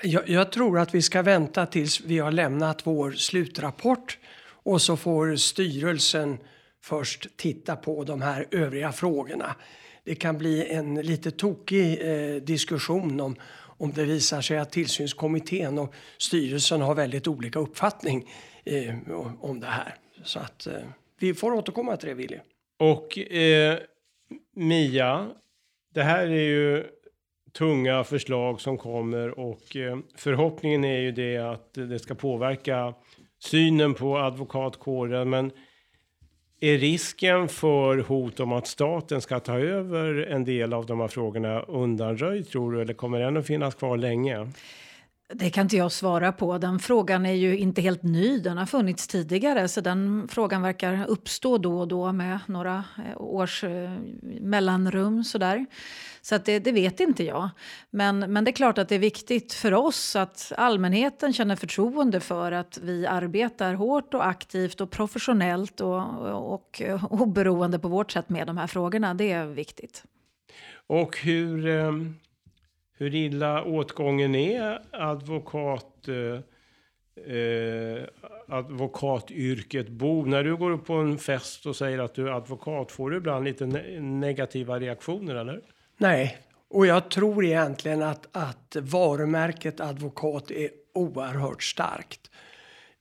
Jag, 0.03 0.29
jag, 0.29 0.51
tror 0.51 0.79
att 0.79 0.95
vi 0.95 1.01
ska 1.01 1.21
vänta 1.21 1.65
tills 1.65 2.01
vi 2.01 2.19
har 2.19 2.31
lämnat 2.31 2.87
vår 2.87 3.11
slutrapport 3.11 4.17
och 4.41 4.81
så 4.81 4.97
får 4.97 5.35
styrelsen 5.35 6.37
först 6.83 7.37
titta 7.37 7.75
på 7.75 8.03
de 8.03 8.21
här 8.21 8.45
övriga 8.51 8.91
frågorna. 8.91 9.55
Det 10.03 10.15
kan 10.15 10.37
bli 10.37 10.67
en 10.67 10.95
lite 10.95 11.31
tokig 11.31 12.01
eh, 12.01 12.35
diskussion 12.35 13.19
om, 13.19 13.35
om 13.55 13.91
det 13.91 14.03
visar 14.03 14.41
sig 14.41 14.57
att 14.57 14.71
tillsynskommittén 14.71 15.79
och 15.79 15.93
styrelsen 16.17 16.81
har 16.81 16.95
väldigt 16.95 17.27
olika 17.27 17.59
uppfattning 17.59 18.29
eh, 18.63 18.95
om 19.39 19.59
det 19.59 19.67
här. 19.67 19.95
Så 20.23 20.39
att 20.39 20.67
eh, 20.67 20.73
vi 21.19 21.33
får 21.33 21.53
återkomma 21.53 21.97
till 21.97 22.09
det, 22.09 22.15
Willy. 22.15 22.37
Och 22.79 23.17
eh, 23.17 23.79
Mia, 24.55 25.29
det 25.93 26.03
här 26.03 26.23
är 26.27 26.41
ju 26.41 26.85
tunga 27.59 28.03
förslag 28.03 28.61
som 28.61 28.77
kommer 28.77 29.39
och 29.39 29.75
eh, 29.75 29.97
förhoppningen 30.15 30.83
är 30.83 30.99
ju 30.99 31.11
det 31.11 31.37
att 31.37 31.73
det 31.73 31.99
ska 31.99 32.15
påverka 32.15 32.93
synen 33.39 33.93
på 33.93 34.17
advokatkåren. 34.17 35.29
Men 35.29 35.51
är 36.59 36.77
risken 36.77 37.47
för 37.47 37.97
hot 37.97 38.39
om 38.39 38.51
att 38.51 38.67
staten 38.67 39.21
ska 39.21 39.39
ta 39.39 39.59
över 39.59 40.27
en 40.31 40.45
del 40.45 40.73
av 40.73 40.85
de 40.85 40.99
här 40.99 41.07
frågorna 41.07 41.61
undanröjd 41.61 42.49
tror 42.49 42.71
du? 42.71 42.81
Eller 42.81 42.93
kommer 42.93 43.19
den 43.19 43.37
att 43.37 43.47
finnas 43.47 43.75
kvar 43.75 43.97
länge? 43.97 44.47
Det 45.33 45.49
kan 45.49 45.65
inte 45.65 45.77
jag 45.77 45.91
svara 45.91 46.31
på. 46.31 46.57
Den 46.57 46.79
frågan 46.79 47.25
är 47.25 47.33
ju 47.33 47.57
inte 47.57 47.81
helt 47.81 48.03
ny. 48.03 48.39
Den 48.39 48.57
har 48.57 48.65
funnits 48.65 49.07
tidigare 49.07 49.67
så 49.67 49.81
den 49.81 50.27
frågan 50.31 50.61
verkar 50.61 51.05
uppstå 51.07 51.57
då 51.57 51.79
och 51.79 51.87
då 51.87 52.11
med 52.11 52.39
några 52.45 52.83
eh, 52.97 53.21
års 53.21 53.63
eh, 53.63 53.91
mellanrum. 54.41 55.23
Sådär. 55.23 55.65
Så 56.21 56.35
att 56.35 56.45
det, 56.45 56.59
det, 56.59 56.71
vet 56.71 56.99
inte 56.99 57.23
jag. 57.23 57.49
Men, 57.89 58.19
men 58.19 58.43
det 58.43 58.51
är 58.51 58.53
klart 58.53 58.77
att 58.77 58.89
det 58.89 58.95
är 58.95 58.99
viktigt 58.99 59.53
för 59.53 59.73
oss 59.73 60.15
att 60.15 60.51
allmänheten 60.57 61.33
känner 61.33 61.55
förtroende 61.55 62.19
för 62.19 62.51
att 62.51 62.79
vi 62.83 63.07
arbetar 63.07 63.73
hårt 63.73 64.13
och 64.13 64.27
aktivt 64.27 64.81
och 64.81 64.91
professionellt 64.91 65.81
och, 65.81 66.01
och, 66.53 66.81
och 67.01 67.21
oberoende 67.21 67.79
på 67.79 67.87
vårt 67.87 68.11
sätt 68.11 68.29
med 68.29 68.47
de 68.47 68.57
här 68.57 68.67
frågorna. 68.67 69.13
Det 69.13 69.31
är 69.31 69.45
viktigt. 69.45 70.03
Och 70.87 71.17
hur... 71.17 71.67
Um 71.67 72.19
hur 72.99 73.15
illa 73.15 73.63
åtgången 73.63 74.35
är 74.35 74.81
advokat, 74.91 76.07
eh, 76.07 77.35
eh, 77.35 78.03
advokatyrket 78.47 79.89
Bo. 79.89 80.25
När 80.25 80.43
du 80.43 80.57
går 80.57 80.71
upp 80.71 80.85
på 80.85 80.93
en 80.93 81.17
fest 81.17 81.65
och 81.65 81.75
säger 81.75 81.99
att 81.99 82.13
du 82.13 82.27
är 82.27 82.31
advokat, 82.31 82.91
får 82.91 83.09
du 83.09 83.17
ibland 83.17 83.45
lite 83.45 83.65
ne 83.65 83.99
negativa 83.99 84.79
reaktioner 84.79 85.35
eller? 85.35 85.61
Nej, 85.97 86.37
och 86.69 86.85
jag 86.85 87.11
tror 87.11 87.45
egentligen 87.45 88.01
att, 88.01 88.27
att 88.31 88.75
varumärket 88.81 89.79
advokat 89.79 90.51
är 90.51 90.69
oerhört 90.93 91.63
starkt. 91.63 92.31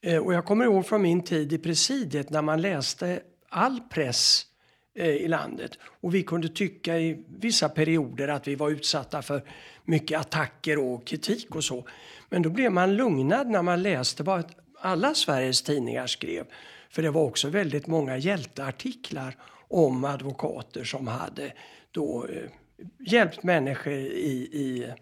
Eh, 0.03 0.19
och 0.19 0.35
jag 0.35 0.45
kommer 0.45 0.65
ihåg 0.65 0.87
från 0.87 1.03
min 1.03 1.23
tid 1.23 1.53
i 1.53 1.59
presidiet 1.59 2.31
när 2.31 2.43
man 2.43 2.61
läste 2.61 3.21
all 3.49 3.81
press 3.81 4.47
eh, 4.95 5.09
i 5.09 5.29
landet. 5.29 5.79
Och 6.01 6.15
vi 6.15 6.23
kunde 6.23 6.49
tycka 6.49 6.99
i 6.99 7.25
vissa 7.41 7.69
perioder 7.69 8.29
att 8.29 8.49
vi 8.49 8.55
var 8.55 8.71
utsatta 8.71 9.23
för 9.23 9.43
mycket 9.89 10.21
attacker 10.21 10.79
och 10.79 11.07
kritik 11.07 11.55
och 11.55 11.65
så. 11.65 11.85
Men 12.29 12.43
då 12.43 12.51
blev 12.51 12.73
man 12.73 12.97
lugnad 12.97 13.47
när 13.47 13.63
man 13.63 13.83
läste 13.83 14.23
vad 14.23 14.45
alla 14.81 15.15
Sveriges 15.15 15.63
tidningar 15.63 16.07
skrev. 16.07 16.45
För 16.91 17.03
det 17.03 17.11
var 17.11 17.23
också 17.23 17.49
väldigt 17.49 17.87
många 17.87 18.17
hjälteartiklar 18.17 19.37
om 19.69 20.05
advokater 20.05 20.85
som 20.85 21.07
hade 21.07 21.53
då 21.91 22.27
eh, 22.27 22.51
hjälpt 22.99 23.43
människor 23.43 23.93
i, 23.93 24.49
i, 24.53 24.93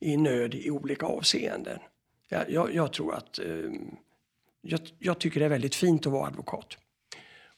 i 0.00 0.16
nöd 0.16 0.54
i 0.54 0.70
olika 0.70 1.06
avseenden. 1.06 1.78
Jag, 2.28 2.50
jag, 2.50 2.74
jag 2.74 2.92
tror 2.92 3.14
att 3.14 3.38
eh, 3.38 3.46
jag, 4.60 4.80
jag 4.98 5.18
tycker 5.18 5.40
det 5.40 5.46
är 5.46 5.50
väldigt 5.50 5.74
fint 5.74 6.06
att 6.06 6.12
vara 6.12 6.26
advokat. 6.26 6.76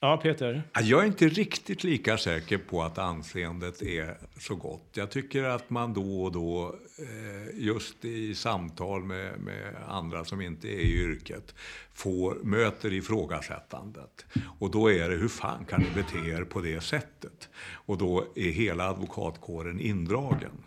Ja, 0.00 0.16
Peter? 0.16 0.62
Jag 0.82 1.02
är 1.02 1.06
inte 1.06 1.28
riktigt 1.28 1.84
lika 1.84 2.18
säker 2.18 2.58
på 2.58 2.82
att 2.82 2.98
anseendet 2.98 3.82
är 3.82 4.16
så 4.38 4.54
gott. 4.54 4.90
Jag 4.92 5.10
tycker 5.10 5.44
att 5.44 5.70
man 5.70 5.94
då 5.94 6.24
och 6.24 6.32
då, 6.32 6.74
eh, 6.98 7.64
just 7.64 8.04
i 8.04 8.34
samtal 8.34 9.04
med, 9.04 9.40
med 9.40 9.74
andra 9.88 10.24
som 10.24 10.40
inte 10.40 10.68
är 10.68 10.80
i 10.80 10.92
yrket, 10.92 11.54
får, 11.94 12.34
möter 12.42 12.92
ifrågasättandet. 12.92 14.26
Och 14.58 14.70
då 14.70 14.90
är 14.90 15.08
det, 15.08 15.16
hur 15.16 15.28
fan 15.28 15.64
kan 15.64 15.80
ni 15.80 15.86
bete 15.94 16.30
er 16.30 16.44
på 16.44 16.60
det 16.60 16.80
sättet? 16.80 17.48
Och 17.72 17.98
då 17.98 18.24
är 18.34 18.50
hela 18.50 18.88
advokatkåren 18.88 19.80
indragen. 19.80 20.64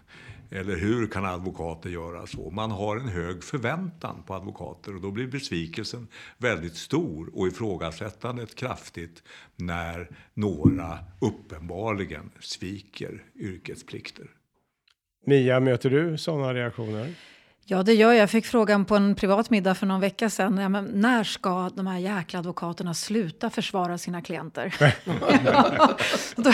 Eller 0.53 0.75
hur 0.75 1.07
kan 1.07 1.25
advokater 1.25 1.89
göra 1.89 2.27
så? 2.27 2.49
Man 2.49 2.71
har 2.71 2.97
en 2.97 3.07
hög 3.07 3.43
förväntan 3.43 4.23
på 4.23 4.33
advokater 4.33 4.95
och 4.95 5.01
då 5.01 5.11
blir 5.11 5.27
besvikelsen 5.27 6.07
väldigt 6.37 6.75
stor 6.75 7.29
och 7.33 7.47
ifrågasättandet 7.47 8.55
kraftigt 8.55 9.23
när 9.55 10.09
några 10.33 10.99
uppenbarligen 11.21 12.31
sviker 12.39 13.23
yrkesplikter. 13.35 14.27
Mia, 15.25 15.59
möter 15.59 15.89
du 15.89 16.17
sådana 16.17 16.53
reaktioner? 16.53 17.13
Ja, 17.65 17.83
det 17.83 17.93
gör 17.93 18.11
jag. 18.11 18.21
Jag 18.21 18.29
fick 18.29 18.45
frågan 18.45 18.85
på 18.85 18.95
en 18.95 19.15
privat 19.15 19.49
middag 19.49 19.75
för 19.75 19.85
någon 19.85 20.01
vecka 20.01 20.29
sedan. 20.29 20.57
Ja, 20.57 20.69
men 20.69 20.85
när 20.85 21.23
ska 21.23 21.69
de 21.69 21.87
här 21.87 21.99
jäkla 21.99 22.39
advokaterna 22.39 22.93
sluta 22.93 23.49
försvara 23.49 23.97
sina 23.97 24.21
klienter? 24.21 24.75
Då 26.41 26.51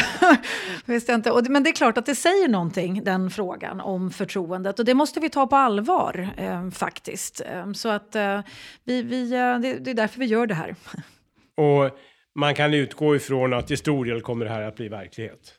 visste 0.86 1.12
jag 1.12 1.18
inte. 1.18 1.50
men 1.52 1.64
det 1.64 1.70
är 1.70 1.74
klart 1.74 1.98
att 1.98 2.06
det 2.06 2.16
säger 2.16 2.48
någonting, 2.48 3.04
den 3.04 3.30
frågan 3.30 3.82
om 3.82 4.12
förtroendet. 4.12 4.80
Och 4.80 4.86
det 4.86 4.94
måste 4.94 5.20
vi 5.20 5.30
ta 5.30 5.48
på 5.48 5.56
allvar, 5.56 6.30
eh, 6.38 6.70
faktiskt. 6.70 7.42
Eh, 7.52 7.72
så 7.72 7.90
att 7.90 8.16
eh, 8.16 8.42
vi, 8.84 9.02
vi, 9.02 9.34
eh, 9.34 9.60
det, 9.60 9.74
det 9.74 9.92
är 9.92 9.96
därför 9.96 10.20
vi 10.20 10.26
gör 10.26 10.48
det 10.48 10.56
här. 10.56 10.76
Och 11.58 11.98
man 12.36 12.56
kan 12.56 12.74
utgå 12.74 13.16
ifrån 13.16 13.54
att 13.54 13.72
i 13.72 13.78
stor 13.78 14.06
del 14.06 14.22
kommer 14.22 14.46
det 14.46 14.52
här 14.52 14.62
att 14.62 14.76
bli 14.76 14.90
verklighet. 14.90 15.54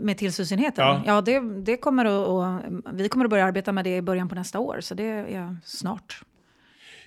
Med 0.00 0.18
tillsynsenheten? 0.18 0.84
Ja, 0.84 1.02
ja 1.06 1.20
det, 1.20 1.40
det 1.40 1.76
kommer 1.76 2.04
att, 2.04 2.28
och, 2.28 2.44
vi 2.92 3.08
kommer 3.08 3.24
att 3.24 3.30
börja 3.30 3.44
arbeta 3.44 3.72
med 3.72 3.84
det 3.84 3.96
i 3.96 4.02
början 4.02 4.28
på 4.28 4.34
nästa 4.34 4.58
år, 4.58 4.80
så 4.80 4.94
det 4.94 5.04
är 5.04 5.56
snart. 5.64 6.22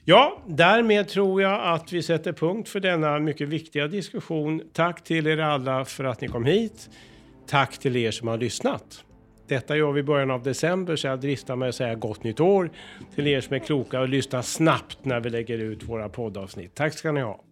Ja, 0.03 0.43
därmed 0.47 1.07
tror 1.07 1.41
jag 1.41 1.73
att 1.73 1.93
vi 1.93 2.03
sätter 2.03 2.33
punkt 2.33 2.69
för 2.69 2.79
denna 2.79 3.19
mycket 3.19 3.49
viktiga 3.49 3.87
diskussion. 3.87 4.61
Tack 4.73 5.03
till 5.03 5.27
er 5.27 5.37
alla 5.37 5.85
för 5.85 6.03
att 6.03 6.21
ni 6.21 6.27
kom 6.27 6.45
hit. 6.45 6.89
Tack 7.47 7.77
till 7.77 7.95
er 7.95 8.11
som 8.11 8.27
har 8.27 8.37
lyssnat. 8.37 9.03
Detta 9.47 9.77
gör 9.77 9.91
vi 9.91 9.99
i 9.99 10.03
början 10.03 10.31
av 10.31 10.43
december, 10.43 10.95
så 10.95 11.07
jag 11.07 11.19
dristar 11.19 11.55
mig 11.55 11.69
att 11.69 11.75
säga 11.75 11.95
gott 11.95 12.23
nytt 12.23 12.39
år 12.39 12.71
till 13.15 13.27
er 13.27 13.41
som 13.41 13.55
är 13.55 13.59
kloka 13.59 13.99
och 13.99 14.09
lyssnar 14.09 14.41
snabbt 14.41 15.05
när 15.05 15.19
vi 15.19 15.29
lägger 15.29 15.57
ut 15.57 15.83
våra 15.83 16.09
poddavsnitt. 16.09 16.75
Tack 16.75 16.93
ska 16.93 17.11
ni 17.11 17.21
ha. 17.21 17.43